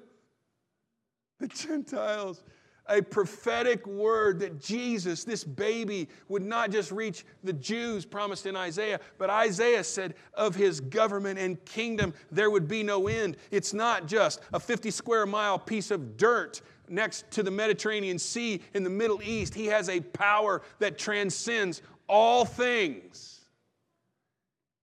[1.39, 2.43] The Gentiles
[2.89, 8.55] a prophetic word that Jesus, this baby, would not just reach the Jews promised in
[8.55, 13.37] Isaiah, but Isaiah said of his government and kingdom there would be no end.
[13.51, 18.61] It's not just a 50 square mile piece of dirt next to the Mediterranean Sea
[18.73, 19.53] in the Middle East.
[19.53, 23.38] He has a power that transcends all things.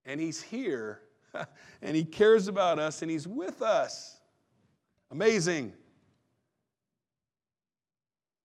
[0.07, 1.03] And he's here,
[1.83, 4.21] and he cares about us, and he's with us.
[5.11, 5.73] Amazing.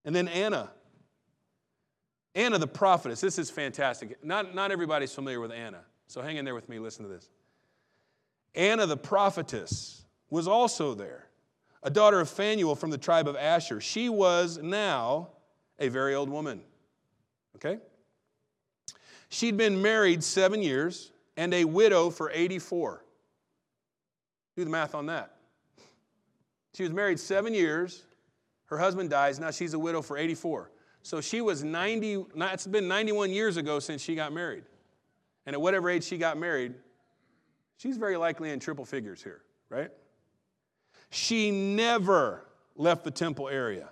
[0.03, 0.71] And then Anna.
[2.33, 3.21] Anna the prophetess.
[3.21, 4.23] This is fantastic.
[4.23, 5.81] Not, not everybody's familiar with Anna.
[6.07, 6.79] So hang in there with me.
[6.79, 7.29] Listen to this.
[8.55, 11.27] Anna the prophetess was also there,
[11.83, 13.81] a daughter of Phanuel from the tribe of Asher.
[13.81, 15.29] She was now
[15.79, 16.61] a very old woman.
[17.55, 17.79] Okay?
[19.29, 23.03] She'd been married seven years and a widow for 84.
[24.55, 25.35] Do the math on that.
[26.73, 28.03] She was married seven years
[28.71, 29.37] her husband dies.
[29.37, 30.71] Now she's a widow for 84.
[31.03, 34.63] So she was 90, it's been 91 years ago since she got married.
[35.45, 36.73] And at whatever age she got married,
[37.75, 39.91] she's very likely in triple figures here, right?
[41.09, 42.45] She never
[42.77, 43.89] left the temple area,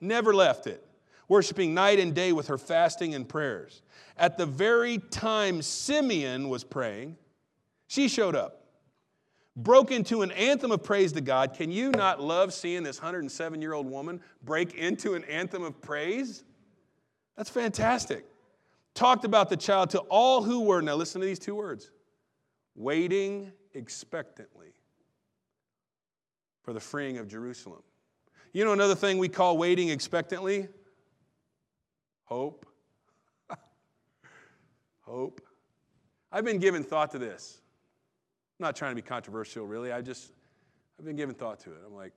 [0.00, 0.85] never left it,
[1.28, 3.82] worshiping night and day with her fasting and prayers.
[4.16, 7.16] At the very time Simeon was praying,
[7.86, 8.66] she showed up
[9.56, 11.54] broke into an anthem of praise to God.
[11.54, 15.80] Can you not love seeing this 107 year old woman break into an anthem of
[15.80, 16.44] praise?
[17.36, 18.26] That's fantastic.
[18.94, 21.90] Talked about the child to all who were, now listen to these two words
[22.74, 24.68] waiting expectantly
[26.62, 27.82] for the freeing of Jerusalem.
[28.52, 30.68] You know another thing we call waiting expectantly?
[32.26, 32.66] Hope.
[35.00, 35.40] Hope.
[36.30, 37.58] I've been giving thought to this.
[38.58, 39.92] I'm not trying to be controversial, really.
[39.92, 40.32] I just,
[40.98, 41.78] I've been giving thought to it.
[41.86, 42.12] I'm like,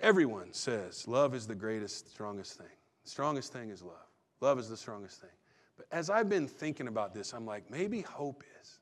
[0.00, 2.66] everyone says love is the greatest, strongest thing.
[3.04, 3.94] The strongest thing is love.
[4.40, 5.30] Love is the strongest thing.
[5.76, 8.78] But as I've been thinking about this, I'm like, maybe hope is.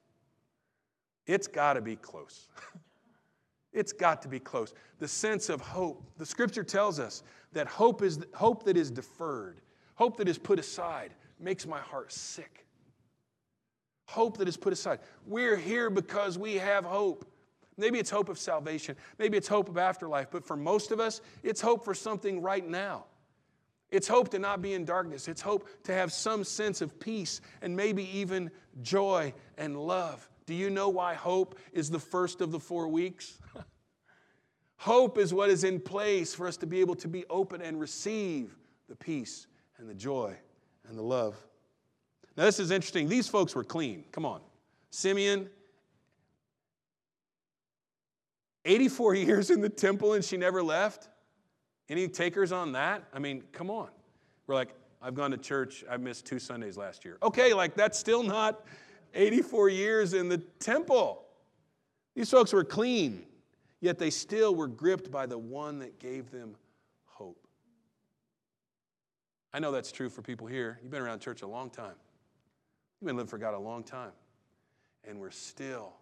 [1.27, 2.49] It's got to be close.
[3.73, 4.75] it's got to be close.
[4.99, 6.03] The sense of hope.
[6.19, 9.61] The scripture tells us that hope is hope that is deferred,
[9.97, 12.67] hope that is put aside makes my heart sick.
[14.07, 15.01] Hope that is put aside.
[15.27, 17.27] We're here because we have hope.
[17.77, 18.97] Maybe it's hope of salvation.
[19.19, 20.29] Maybe it's hope of afterlife.
[20.31, 23.05] But for most of us, it's hope for something right now.
[23.91, 25.29] It's hope to not be in darkness.
[25.29, 28.51] It's hope to have some sense of peace and maybe even
[28.83, 30.29] joy and love.
[30.47, 33.39] Do you know why hope is the first of the four weeks?
[34.77, 37.81] hope is what is in place for us to be able to be open and
[37.81, 38.57] receive
[38.89, 39.47] the peace
[39.79, 40.37] and the joy
[40.89, 41.37] and the love.
[42.37, 43.09] Now, this is interesting.
[43.09, 44.05] These folks were clean.
[44.13, 44.41] Come on.
[44.91, 45.49] Simeon
[48.65, 51.09] 84 years in the temple and she never left?
[51.89, 53.05] Any takers on that?
[53.13, 53.89] I mean, come on.
[54.47, 57.19] We're like, I've gone to church, I missed two Sundays last year.
[57.23, 58.65] Okay, like that's still not
[59.15, 61.23] 84 years in the temple.
[62.15, 63.25] These folks were clean,
[63.81, 66.57] yet they still were gripped by the one that gave them.
[69.53, 70.79] I know that's true for people here.
[70.83, 71.95] You've been around church a long time,
[73.01, 74.13] you've been living for God a long time,
[75.05, 75.95] and we're still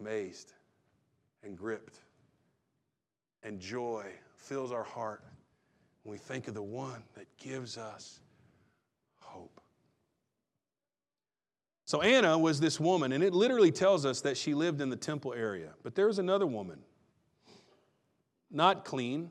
[0.00, 0.52] amazed
[1.42, 2.00] and gripped.
[3.42, 5.24] And joy fills our heart
[6.02, 8.20] when we think of the one that gives us
[9.20, 9.60] hope.
[11.84, 14.96] So, Anna was this woman, and it literally tells us that she lived in the
[14.96, 15.74] temple area.
[15.82, 16.78] But there was another woman,
[18.50, 19.30] not clean.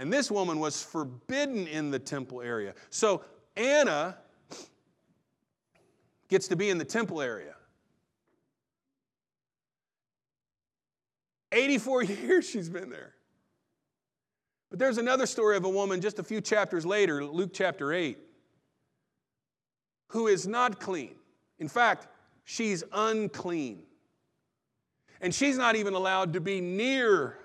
[0.00, 2.72] And this woman was forbidden in the temple area.
[2.88, 3.22] So,
[3.54, 4.16] Anna
[6.28, 7.54] gets to be in the temple area.
[11.52, 13.12] 84 years she's been there.
[14.70, 18.16] But there's another story of a woman just a few chapters later, Luke chapter 8,
[20.08, 21.16] who is not clean.
[21.58, 22.08] In fact,
[22.44, 23.82] she's unclean.
[25.20, 27.36] And she's not even allowed to be near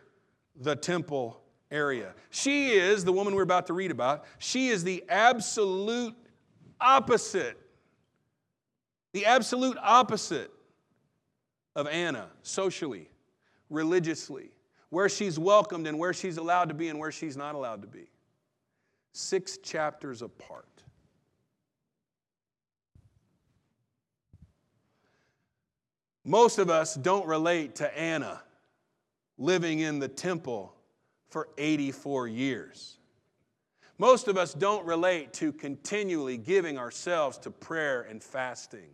[0.55, 2.13] the temple area.
[2.29, 6.15] She is, the woman we're about to read about, she is the absolute
[6.79, 7.59] opposite.
[9.13, 10.51] The absolute opposite
[11.75, 13.09] of Anna socially
[13.69, 14.51] religiously,
[14.89, 17.87] where she's welcomed and where she's allowed to be and where she's not allowed to
[17.87, 18.09] be.
[19.13, 20.67] Six chapters apart.
[26.23, 28.41] Most of us don't relate to Anna
[29.37, 30.74] living in the temple
[31.29, 32.97] for 84 years.
[33.97, 38.89] Most of us don't relate to continually giving ourselves to prayer and fasting.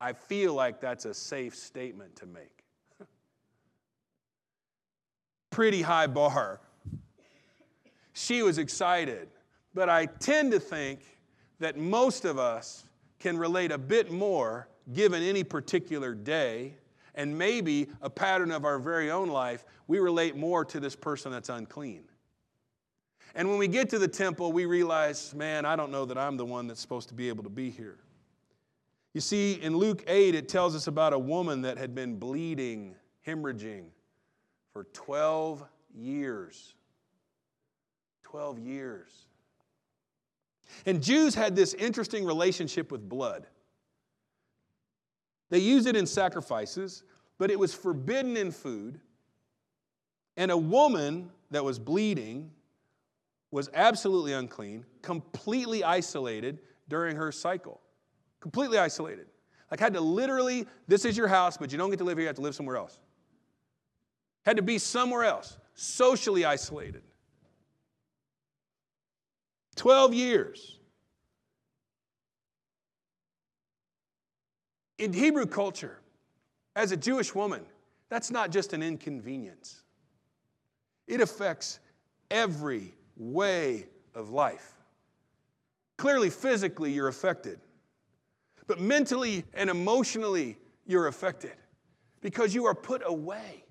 [0.00, 2.64] I feel like that's a safe statement to make
[5.50, 6.60] pretty high bar.
[8.12, 9.28] She was excited,
[9.74, 11.00] but I tend to think
[11.58, 12.84] that most of us
[13.18, 16.74] can relate a bit more given any particular day
[17.16, 21.32] and maybe a pattern of our very own life, we relate more to this person
[21.32, 22.04] that's unclean.
[23.34, 26.36] And when we get to the temple, we realize, man, I don't know that I'm
[26.36, 27.98] the one that's supposed to be able to be here.
[29.12, 32.94] You see, in Luke 8, it tells us about a woman that had been bleeding,
[33.26, 33.86] hemorrhaging,
[34.72, 36.74] for 12 years.
[38.24, 39.10] 12 years.
[40.84, 43.46] And Jews had this interesting relationship with blood.
[45.50, 47.02] They used it in sacrifices,
[47.38, 49.00] but it was forbidden in food.
[50.36, 52.50] And a woman that was bleeding
[53.50, 57.80] was absolutely unclean, completely isolated during her cycle.
[58.40, 59.26] Completely isolated.
[59.70, 62.24] Like, had to literally, this is your house, but you don't get to live here,
[62.24, 62.98] you have to live somewhere else
[64.46, 67.02] had to be somewhere else, socially isolated.
[69.74, 70.75] 12 years.
[74.98, 76.00] In Hebrew culture,
[76.74, 77.64] as a Jewish woman,
[78.08, 79.82] that's not just an inconvenience.
[81.06, 81.80] It affects
[82.30, 84.72] every way of life.
[85.96, 87.58] Clearly, physically, you're affected,
[88.66, 91.54] but mentally and emotionally, you're affected
[92.20, 93.64] because you are put away.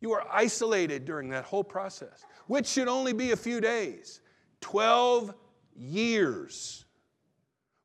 [0.00, 4.20] You are isolated during that whole process, which should only be a few days.
[4.60, 5.34] 12
[5.76, 6.84] years.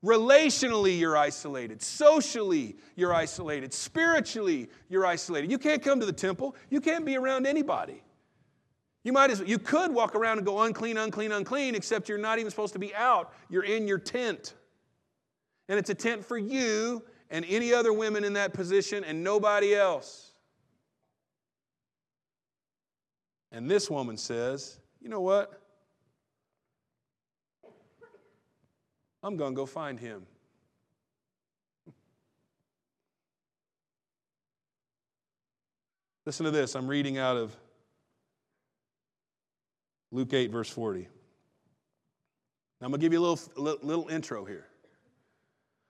[0.06, 1.82] Relationally, you're isolated.
[1.82, 3.74] Socially, you're isolated.
[3.74, 5.50] Spiritually, you're isolated.
[5.50, 6.56] You can't come to the temple.
[6.70, 8.04] You can't be around anybody.
[9.04, 12.20] You might as well, you could walk around and go unclean, unclean, unclean, except you're
[12.20, 13.34] not even supposed to be out.
[13.50, 14.54] You're in your tent.
[15.70, 19.74] And it's a tent for you and any other women in that position and nobody
[19.74, 20.34] else.
[23.52, 25.65] And this woman says, You know what?
[29.26, 30.28] I'm going to go find him.
[36.28, 36.76] Listen to this.
[36.76, 37.58] I'm reading out of
[40.12, 41.02] Luke 8, verse 40.
[41.02, 41.08] Now,
[42.82, 44.68] I'm going to give you a little, little intro here.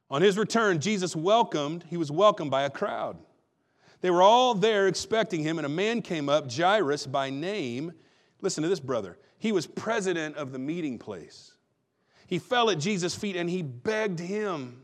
[0.10, 3.18] On his return, Jesus welcomed, he was welcomed by a crowd.
[4.00, 7.92] They were all there expecting him, and a man came up, Jairus by name.
[8.40, 9.18] Listen to this, brother.
[9.40, 11.55] He was president of the meeting place.
[12.28, 14.82] He fell at Jesus' feet and he begged him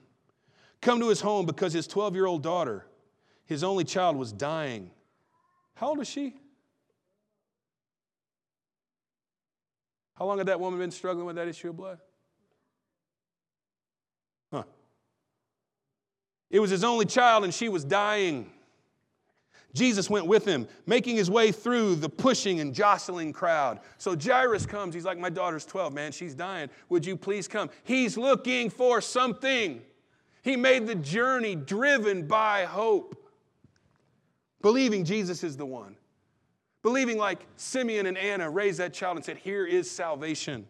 [0.81, 2.85] come to his home because his 12 year old daughter,
[3.45, 4.91] his only child, was dying.
[5.75, 6.35] How old is she?
[10.15, 11.99] How long had that woman been struggling with that issue of blood?
[14.51, 14.63] Huh.
[16.49, 18.51] It was his only child and she was dying.
[19.73, 23.79] Jesus went with him, making his way through the pushing and jostling crowd.
[23.97, 24.93] So Jairus comes.
[24.93, 26.11] He's like, My daughter's 12, man.
[26.11, 26.69] She's dying.
[26.89, 27.69] Would you please come?
[27.83, 29.81] He's looking for something.
[30.41, 33.15] He made the journey driven by hope,
[34.61, 35.95] believing Jesus is the one.
[36.83, 40.67] Believing, like Simeon and Anna raised that child and said, Here is salvation.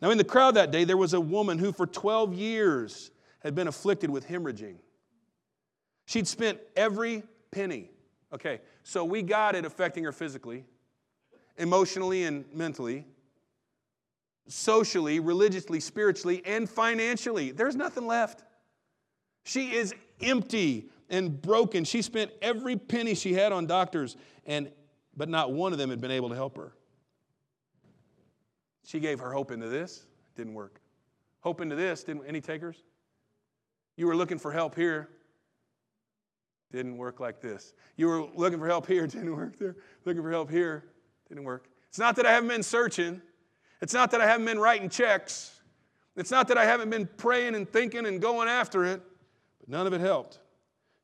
[0.00, 3.54] Now, in the crowd that day, there was a woman who for 12 years had
[3.54, 4.76] been afflicted with hemorrhaging.
[6.06, 7.22] She'd spent every
[7.54, 7.90] penny.
[8.32, 10.64] Okay, so we got it affecting her physically,
[11.56, 13.06] emotionally, and mentally,
[14.48, 17.52] socially, religiously, spiritually, and financially.
[17.52, 18.42] There's nothing left.
[19.44, 21.84] She is empty and broken.
[21.84, 24.70] She spent every penny she had on doctors, and
[25.16, 26.72] but not one of them had been able to help her.
[28.84, 30.80] She gave her hope into this, didn't work.
[31.40, 32.82] Hope into this, didn't any takers?
[33.96, 35.08] You were looking for help here,
[36.74, 37.72] didn't work like this.
[37.96, 39.76] You were looking for help here, didn't work there.
[40.04, 40.84] Looking for help here,
[41.28, 41.68] didn't work.
[41.88, 43.22] It's not that I haven't been searching.
[43.80, 45.60] It's not that I haven't been writing checks.
[46.16, 49.02] It's not that I haven't been praying and thinking and going after it,
[49.60, 50.40] but none of it helped.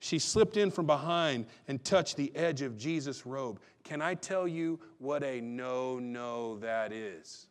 [0.00, 3.61] She slipped in from behind and touched the edge of Jesus' robe.
[3.85, 7.46] Can I tell you what a no no that is?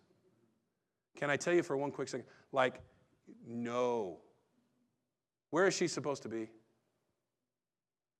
[1.15, 2.25] Can I tell you for one quick second?
[2.51, 2.81] Like,
[3.45, 4.17] no.
[5.51, 6.49] Where is she supposed to be?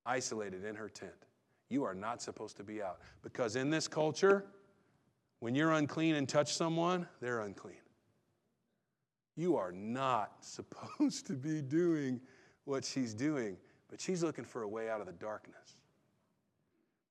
[0.10, 1.12] Isolated in her tent.
[1.70, 3.00] You are not supposed to be out.
[3.22, 4.44] Because in this culture,
[5.40, 7.76] when you're unclean and touch someone, they're unclean.
[9.36, 12.20] You are not supposed to be doing
[12.66, 13.56] what she's doing.
[13.88, 15.82] But she's looking for a way out of the darkness.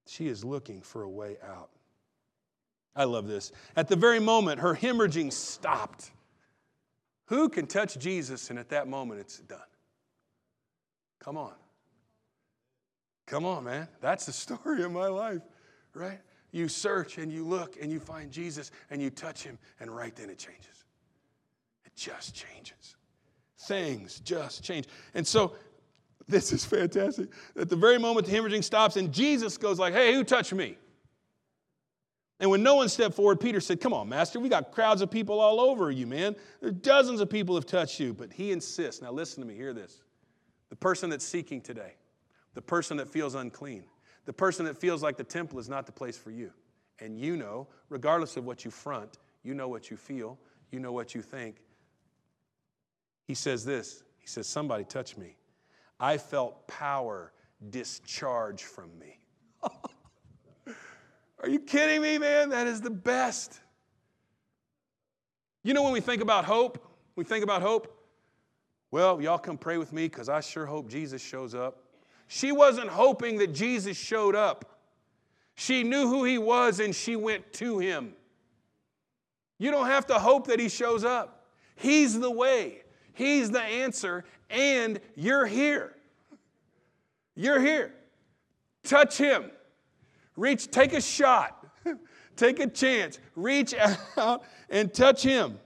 [0.06, 1.70] She is looking for a way out.
[2.96, 3.52] I love this.
[3.76, 6.10] At the very moment, her hemorrhaging stopped.
[7.26, 9.60] Who can touch Jesus and at that moment it's done?
[11.20, 11.52] Come on.
[13.28, 13.86] Come on, man.
[14.00, 15.42] That's the story of my life,
[15.94, 16.18] right?
[16.50, 20.16] You search and you look and you find Jesus and you touch him, and right
[20.16, 20.84] then it changes.
[21.84, 22.96] It just changes.
[23.58, 24.86] Things just change.
[25.14, 25.52] And so
[26.28, 27.28] this is fantastic.
[27.56, 30.78] At the very moment the hemorrhaging stops and Jesus goes like, hey, who touched me?
[32.40, 35.10] And when no one stepped forward, Peter said, Come on, Master, we got crowds of
[35.10, 36.36] people all over you, man.
[36.60, 38.14] There dozens of people have touched you.
[38.14, 39.02] But he insists.
[39.02, 40.02] Now listen to me, hear this.
[40.70, 41.94] The person that's seeking today,
[42.58, 43.84] the person that feels unclean,
[44.24, 46.50] the person that feels like the temple is not the place for you.
[46.98, 50.36] And you know, regardless of what you front, you know what you feel,
[50.72, 51.62] you know what you think.
[53.28, 55.36] He says this He says, Somebody touch me.
[56.00, 57.32] I felt power
[57.70, 59.20] discharge from me.
[61.40, 62.48] Are you kidding me, man?
[62.48, 63.60] That is the best.
[65.62, 68.04] You know, when we think about hope, we think about hope.
[68.90, 71.84] Well, y'all come pray with me because I sure hope Jesus shows up.
[72.28, 74.78] She wasn't hoping that Jesus showed up.
[75.54, 78.12] She knew who he was and she went to him.
[79.58, 81.46] You don't have to hope that he shows up.
[81.74, 82.82] He's the way,
[83.14, 85.94] he's the answer, and you're here.
[87.34, 87.94] You're here.
[88.84, 89.50] Touch him.
[90.36, 91.66] Reach, take a shot.
[92.36, 93.18] take a chance.
[93.34, 93.74] Reach
[94.16, 95.58] out and touch him.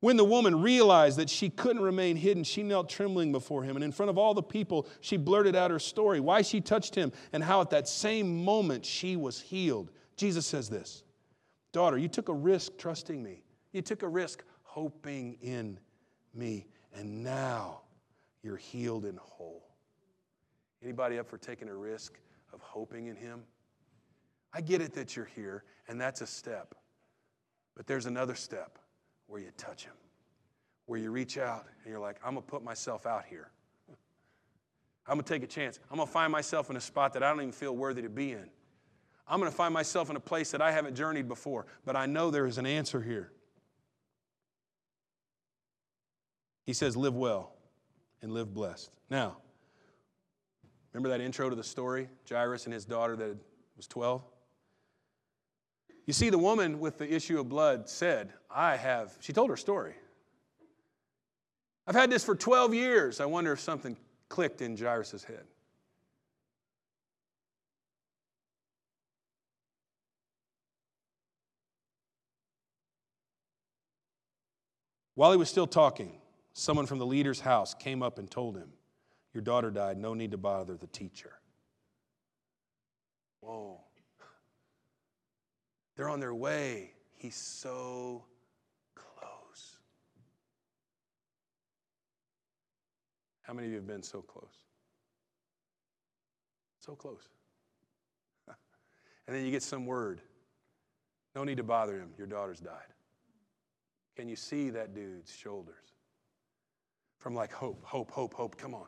[0.00, 3.76] When the woman realized that she couldn't remain hidden, she knelt trembling before him.
[3.76, 6.94] And in front of all the people, she blurted out her story, why she touched
[6.94, 9.90] him, and how at that same moment she was healed.
[10.16, 11.02] Jesus says this
[11.72, 13.42] Daughter, you took a risk trusting me.
[13.72, 15.78] You took a risk hoping in
[16.34, 16.66] me.
[16.94, 17.82] And now
[18.42, 19.68] you're healed and whole.
[20.82, 22.18] Anybody up for taking a risk
[22.54, 23.42] of hoping in him?
[24.52, 26.74] I get it that you're here, and that's a step.
[27.76, 28.78] But there's another step
[29.30, 29.94] where you touch him,
[30.86, 33.50] where you reach out and you're like, I'm going to put myself out here.
[35.06, 35.78] I'm going to take a chance.
[35.90, 38.08] I'm going to find myself in a spot that I don't even feel worthy to
[38.08, 38.50] be in.
[39.26, 42.06] I'm going to find myself in a place that I haven't journeyed before, but I
[42.06, 43.32] know there is an answer here.
[46.66, 47.54] He says, Live well
[48.22, 48.90] and live blessed.
[49.08, 49.36] Now,
[50.92, 52.08] Remember that intro to the story?
[52.28, 53.36] Jairus and his daughter that
[53.76, 54.22] was 12?
[56.10, 59.56] You see, the woman with the issue of blood said, I have, she told her
[59.56, 59.94] story.
[61.86, 63.20] I've had this for 12 years.
[63.20, 63.96] I wonder if something
[64.28, 65.44] clicked in Jairus' head.
[75.14, 76.20] While he was still talking,
[76.54, 78.72] someone from the leader's house came up and told him,
[79.32, 79.96] Your daughter died.
[79.96, 81.34] No need to bother the teacher.
[83.38, 83.84] Whoa.
[86.00, 86.92] They're on their way.
[87.12, 88.24] He's so
[88.94, 89.76] close.
[93.42, 94.64] How many of you have been so close?
[96.78, 97.28] So close.
[98.48, 100.22] and then you get some word.
[101.36, 102.08] No need to bother him.
[102.16, 102.94] Your daughter's died.
[104.16, 105.92] Can you see that dude's shoulders?
[107.18, 108.56] From like hope, hope, hope, hope.
[108.56, 108.86] Come on.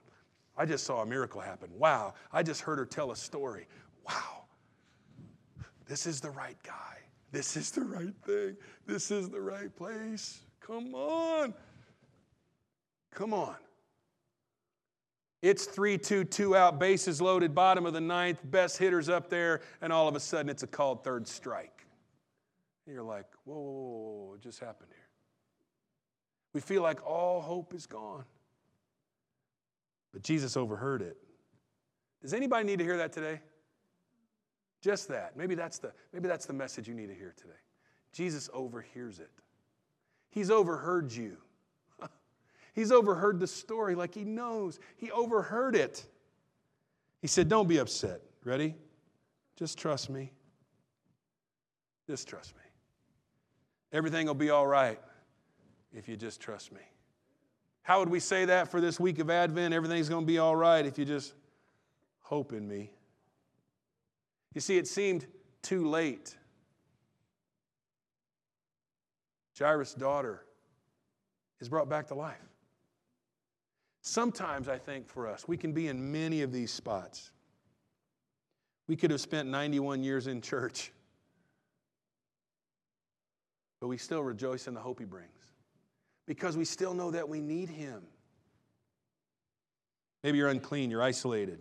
[0.56, 1.68] I just saw a miracle happen.
[1.76, 2.14] Wow.
[2.32, 3.66] I just heard her tell a story.
[4.08, 4.44] Wow.
[5.86, 7.01] This is the right guy.
[7.32, 8.56] This is the right thing.
[8.86, 10.40] This is the right place.
[10.60, 11.54] Come on.
[13.10, 13.56] Come on.
[15.40, 19.62] It's 3 2, 2 out, bases loaded, bottom of the ninth, best hitters up there,
[19.80, 21.84] and all of a sudden it's a called third strike.
[22.86, 25.08] And you're like, whoa, whoa, whoa, what just happened here?
[26.52, 28.24] We feel like all hope is gone.
[30.12, 31.16] But Jesus overheard it.
[32.20, 33.40] Does anybody need to hear that today?
[34.82, 35.36] Just that.
[35.36, 37.52] Maybe that's the, maybe that's the message you need to hear today.
[38.12, 39.30] Jesus overhears it.
[40.28, 41.36] He's overheard you.
[42.74, 44.80] He's overheard the story like he knows.
[44.96, 46.04] He overheard it.
[47.20, 48.20] He said, Don't be upset.
[48.44, 48.74] Ready?
[49.56, 50.32] Just trust me.
[52.08, 52.62] Just trust me.
[53.92, 54.98] Everything will be all right
[55.94, 56.80] if you just trust me.
[57.82, 59.74] How would we say that for this week of Advent?
[59.74, 61.34] Everything's going to be all right if you just
[62.20, 62.90] hope in me.
[64.54, 65.26] You see, it seemed
[65.62, 66.36] too late.
[69.58, 70.44] Jairus' daughter
[71.60, 72.36] is brought back to life.
[74.02, 77.30] Sometimes, I think, for us, we can be in many of these spots.
[78.88, 80.92] We could have spent 91 years in church,
[83.80, 85.30] but we still rejoice in the hope He brings
[86.26, 88.02] because we still know that we need Him.
[90.24, 91.60] Maybe you're unclean, you're isolated.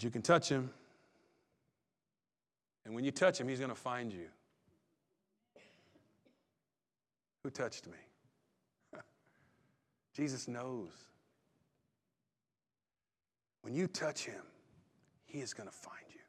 [0.00, 0.70] But you can touch Him.
[2.86, 4.28] And when you touch Him, He's going to find you.
[7.42, 7.98] Who touched me?
[10.16, 10.88] Jesus knows.
[13.60, 14.40] When you touch Him,
[15.26, 16.22] He is going to find you.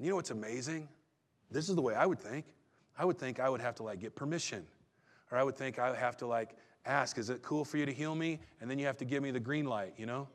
[0.00, 0.88] And you know what's amazing?
[1.52, 2.46] This is the way I would think.
[2.98, 4.66] I would think I would have to like get permission.
[5.30, 7.86] Or I would think I would have to like ask, is it cool for you
[7.86, 8.40] to heal me?
[8.60, 10.26] And then you have to give me the green light, you know?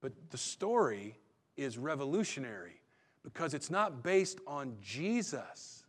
[0.00, 1.18] But the story
[1.56, 2.80] is revolutionary
[3.22, 5.84] because it's not based on Jesus.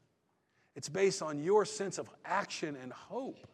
[0.76, 3.48] It's based on your sense of action and hope.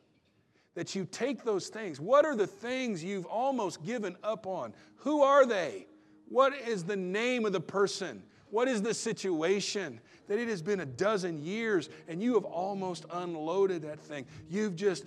[0.76, 2.01] That you take those things.
[2.01, 4.74] What are the things you've almost given up on?
[4.97, 5.88] Who are they?
[6.28, 8.22] What is the name of the person?
[8.49, 9.99] What is the situation?
[10.28, 14.26] That it has been a dozen years and you have almost unloaded that thing.
[14.49, 15.06] You've just,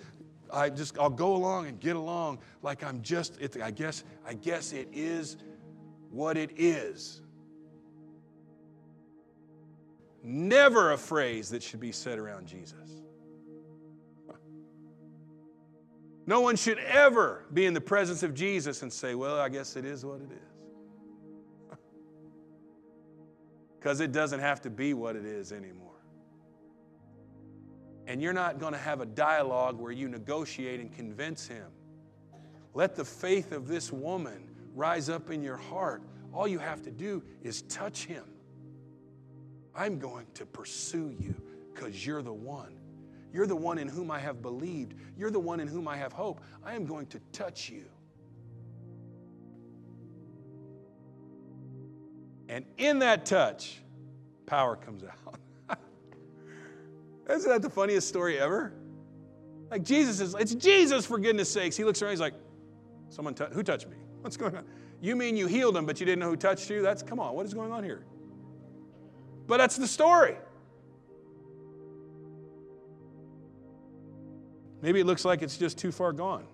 [0.51, 4.33] I just, I'll go along and get along like I'm just, it, I guess, I
[4.33, 5.37] guess it is
[6.09, 7.21] what it is.
[10.23, 13.01] Never a phrase that should be said around Jesus.
[16.29, 19.75] No one should ever be in the presence of Jesus and say, Well, I guess
[19.75, 21.77] it is what it is.
[23.79, 25.88] because it doesn't have to be what it is anymore.
[28.09, 31.67] And you're not going to have a dialogue where you negotiate and convince him.
[32.73, 36.01] Let the faith of this woman rise up in your heart.
[36.33, 38.23] All you have to do is touch him.
[39.75, 41.39] I'm going to pursue you
[41.71, 42.79] because you're the one.
[43.31, 44.95] You're the one in whom I have believed.
[45.15, 46.41] You're the one in whom I have hope.
[46.65, 47.85] I am going to touch you.
[52.47, 53.81] And in that touch,
[54.47, 55.39] power comes out.
[57.29, 58.73] Isn't that the funniest story ever?
[59.69, 61.77] Like Jesus is, it's Jesus for goodness sakes.
[61.77, 62.33] He looks around, he's like,
[63.09, 63.97] someone, t- who touched me?
[64.21, 64.65] What's going on?
[65.01, 66.81] You mean you healed him, but you didn't know who touched you?
[66.81, 68.03] That's, come on, what is going on here?
[69.47, 70.35] But that's the story.
[74.81, 76.45] Maybe it looks like it's just too far gone.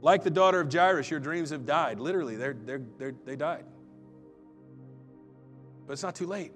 [0.00, 1.98] Like the daughter of Jairus, your dreams have died.
[1.98, 3.64] Literally, they're, they're, they're, they died.
[5.86, 6.52] But it's not too late.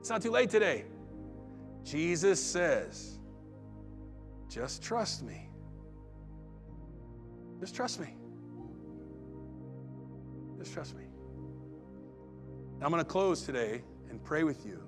[0.00, 0.84] It's not too late today.
[1.84, 3.18] Jesus says,
[4.48, 5.48] just trust me.
[7.60, 8.16] Just trust me.
[10.58, 11.04] Just trust me.
[12.82, 14.82] I'm going to close today and pray with you.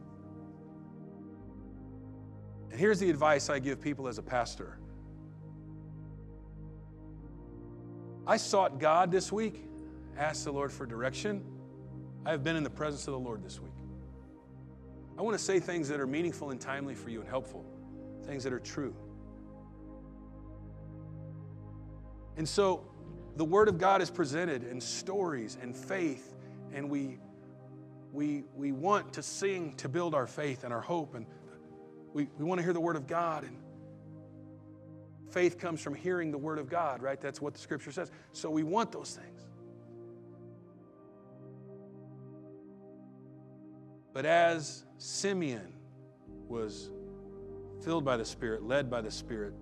[2.70, 4.78] And here's the advice I give people as a pastor
[8.26, 9.64] I sought God this week,
[10.16, 11.44] asked the Lord for direction.
[12.24, 13.71] I have been in the presence of the Lord this week.
[15.18, 17.64] I want to say things that are meaningful and timely for you and helpful,
[18.24, 18.94] things that are true.
[22.36, 22.84] And so
[23.36, 26.34] the Word of God is presented in stories and faith,
[26.72, 27.18] and we,
[28.12, 31.26] we, we want to sing to build our faith and our hope, and
[32.12, 33.44] we, we want to hear the Word of God.
[33.44, 33.58] And
[35.30, 37.20] faith comes from hearing the Word of God, right?
[37.20, 38.10] That's what the Scripture says.
[38.32, 39.46] So we want those things.
[44.12, 45.72] But as Simeon
[46.48, 46.90] was
[47.82, 49.54] filled by the Spirit, led by the Spirit,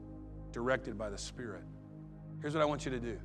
[0.52, 1.62] directed by the Spirit,
[2.40, 3.18] here's what I want you to do.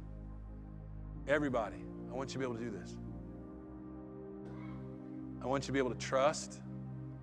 [1.28, 2.96] Everybody, I want you to be able to do this.
[5.42, 6.60] I want you to be able to trust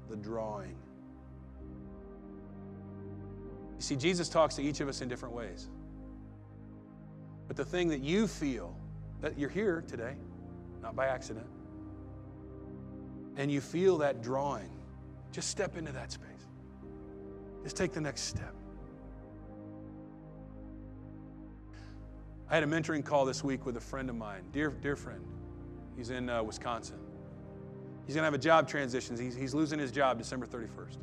[0.08, 0.76] the drawing.
[3.76, 5.68] You see, Jesus talks to each of us in different ways.
[7.48, 8.76] But the thing that you feel,
[9.20, 10.14] that you're here today,
[10.82, 11.46] not by accident,
[13.36, 14.70] and you feel that drawing,
[15.30, 16.28] just step into that space.
[17.62, 18.54] Just take the next step.
[22.50, 25.24] I had a mentoring call this week with a friend of mine, dear, dear friend.
[25.96, 26.98] He's in uh, Wisconsin.
[28.06, 29.16] He's going to have a job transition.
[29.16, 30.98] He's, he's losing his job December 31st.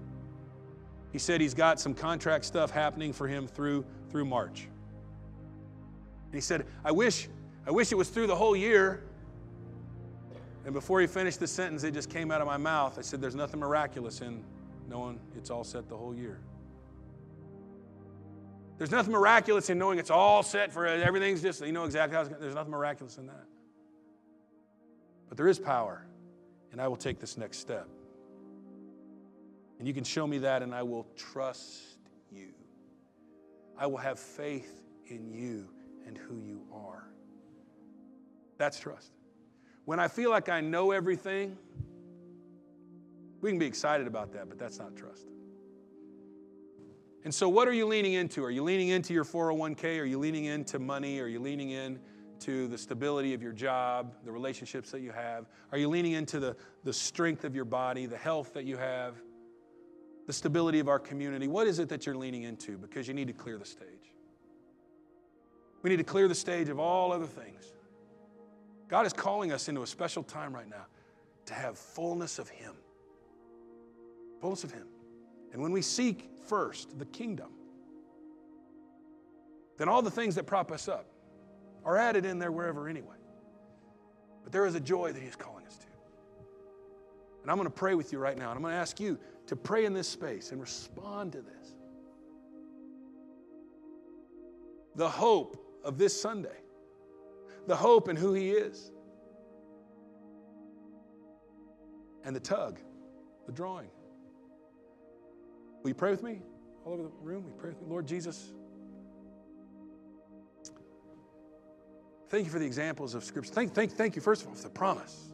[1.12, 4.68] He said he's got some contract stuff happening for him through, through March.
[6.26, 7.28] And he said, I wish,
[7.66, 9.04] I wish it was through the whole year.
[10.66, 13.00] And before he finished the sentence, it just came out of my mouth.
[13.00, 14.44] I said, There's nothing miraculous in
[14.88, 16.40] knowing it's all set the whole year.
[18.78, 22.22] There's nothing miraculous in knowing it's all set for everything's just, you know exactly how
[22.22, 23.46] it's going There's nothing miraculous in that.
[25.28, 26.06] But there is power,
[26.72, 27.88] and I will take this next step.
[29.78, 31.98] And you can show me that, and I will trust
[32.32, 32.54] you.
[33.78, 35.68] I will have faith in you
[36.08, 37.04] and who you are.
[38.58, 39.12] That's trust.
[39.90, 41.58] When I feel like I know everything,
[43.42, 45.26] we can be excited about that, but that's not trust.
[47.24, 48.46] And so, what are you leaning into?
[48.46, 50.00] Are you leaning into your 401k?
[50.00, 51.20] Are you leaning into money?
[51.20, 55.48] Are you leaning into the stability of your job, the relationships that you have?
[55.72, 59.16] Are you leaning into the, the strength of your body, the health that you have,
[60.28, 61.48] the stability of our community?
[61.48, 62.78] What is it that you're leaning into?
[62.78, 64.14] Because you need to clear the stage.
[65.82, 67.74] We need to clear the stage of all other things.
[68.90, 70.88] God is calling us into a special time right now
[71.46, 72.74] to have fullness of Him.
[74.42, 74.88] Fullness of Him.
[75.54, 77.52] And when we seek first the kingdom,
[79.78, 81.06] then all the things that prop us up
[81.86, 83.16] are added in there wherever anyway.
[84.44, 85.86] But there is a joy that He is calling us to.
[87.44, 89.18] And I'm going to pray with you right now, and I'm going to ask you
[89.48, 91.76] to pray in this space and respond to this.
[94.96, 96.58] The hope of this Sunday,
[97.68, 98.92] the hope in who He is,
[102.24, 102.80] and the tug,
[103.46, 103.90] the drawing.
[105.82, 106.42] Will you pray with me
[106.86, 107.46] all over the room?
[107.46, 107.88] we pray with me?
[107.88, 108.50] Lord Jesus,
[112.30, 113.54] thank you for the examples of Scripture.
[113.54, 115.30] Thank, thank, thank you, first of all, for the promise.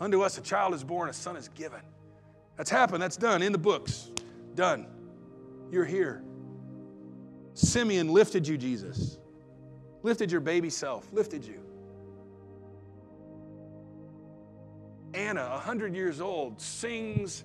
[0.00, 1.80] Unto us a child is born, a son is given.
[2.56, 4.10] That's happened, that's done in the books.
[4.54, 4.86] Done.
[5.70, 6.22] You're here.
[7.54, 9.18] Simeon lifted you, Jesus.
[10.02, 11.60] Lifted your baby self, lifted you.
[15.14, 17.44] Anna, 100 years old, sings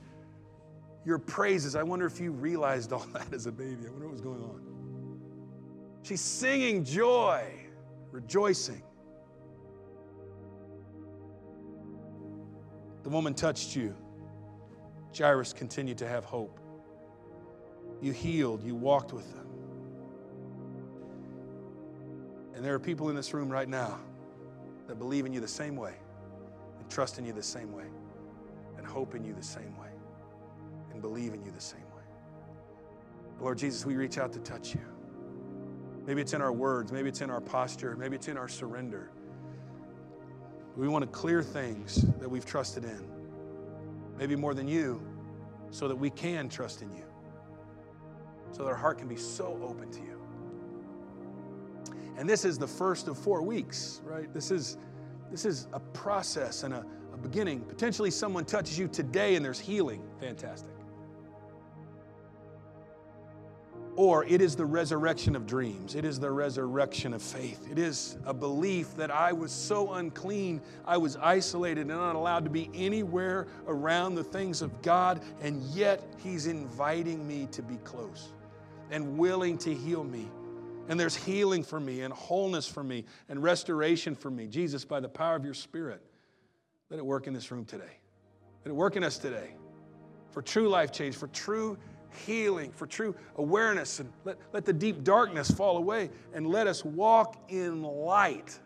[1.06, 1.76] your praises.
[1.76, 3.88] I wonder if you realized all that as a baby.
[3.88, 4.62] I wonder what was going on.
[6.04, 7.46] She's singing joy,
[8.12, 8.84] rejoicing.
[13.04, 13.96] The woman touched you.
[15.18, 16.60] Jairus continued to have hope.
[18.02, 19.43] You healed, you walked with them.
[22.64, 24.00] And there are people in this room right now
[24.88, 25.96] that believe in you the same way,
[26.80, 27.84] and trust in you the same way,
[28.78, 29.90] and hope in you the same way
[30.94, 32.04] and believe in you the same way.
[33.42, 34.80] Lord Jesus, we reach out to touch you.
[36.06, 39.12] Maybe it's in our words, maybe it's in our posture, maybe it's in our surrender.
[40.78, 43.06] We want to clear things that we've trusted in,
[44.18, 45.06] maybe more than you,
[45.72, 47.04] so that we can trust in you,
[48.54, 50.13] so that our heart can be so open to you.
[52.18, 54.32] And this is the first of four weeks, right?
[54.34, 54.78] This is,
[55.32, 57.62] this is a process and a, a beginning.
[57.62, 60.04] Potentially, someone touches you today and there's healing.
[60.20, 60.70] Fantastic.
[63.96, 65.94] Or it is the resurrection of dreams.
[65.94, 67.68] It is the resurrection of faith.
[67.70, 72.44] It is a belief that I was so unclean, I was isolated and not allowed
[72.46, 77.76] to be anywhere around the things of God, and yet He's inviting me to be
[77.84, 78.30] close
[78.90, 80.28] and willing to heal me.
[80.90, 84.48] And there's healing for me, and wholeness for me, and restoration for me.
[84.48, 86.02] Jesus, by the power of your Spirit,
[86.90, 88.00] let it work in this room today.
[88.66, 89.56] Let it work in us today
[90.32, 91.78] for true life change, for true
[92.26, 96.84] healing, for true awareness, and let, let the deep darkness fall away and let us
[96.84, 98.60] walk in light.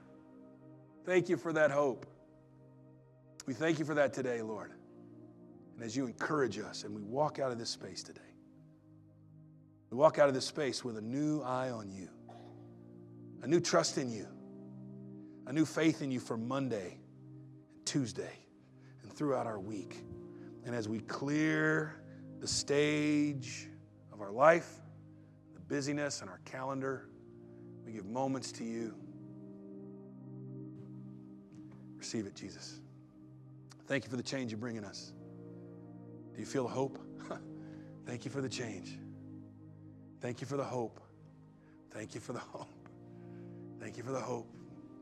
[1.05, 2.05] Thank you for that hope.
[3.45, 4.72] We thank you for that today, Lord.
[5.76, 8.22] And as you encourage us and we walk out of this space today,
[9.90, 12.10] we walk out of this space with a new eye on you,
[13.42, 14.28] a new trust in you,
[15.46, 17.00] a new faith in you for Monday
[17.86, 18.34] Tuesday
[19.02, 20.04] and throughout our week.
[20.66, 22.02] And as we clear
[22.40, 23.70] the stage
[24.14, 24.70] of our life,
[25.54, 27.08] the busyness and our calendar.
[27.86, 28.96] We give moments to you.
[31.98, 32.80] Receive it, Jesus.
[33.88, 35.14] Thank you for the change you're bringing us.
[36.34, 37.00] Do you feel the hope?
[38.06, 39.00] Thank you for the change.
[40.22, 40.99] Thank you for the hope.
[41.91, 42.70] Thank you for the hope.
[43.80, 44.47] Thank you for the hope.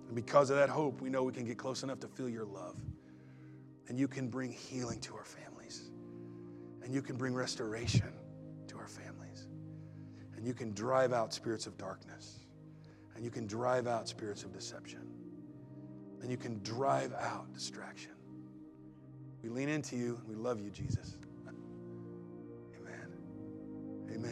[0.07, 2.45] And because of that hope, we know we can get close enough to feel your
[2.45, 2.77] love.
[3.87, 5.89] And you can bring healing to our families.
[6.83, 8.13] and you can bring restoration
[8.67, 9.47] to our families.
[10.37, 12.45] And you can drive out spirits of darkness.
[13.15, 15.01] And you can drive out spirits of deception.
[16.21, 18.11] And you can drive out distraction.
[19.43, 20.17] We lean into you.
[20.19, 21.17] And we love you, Jesus.
[22.79, 23.09] Amen.
[24.13, 24.31] Amen.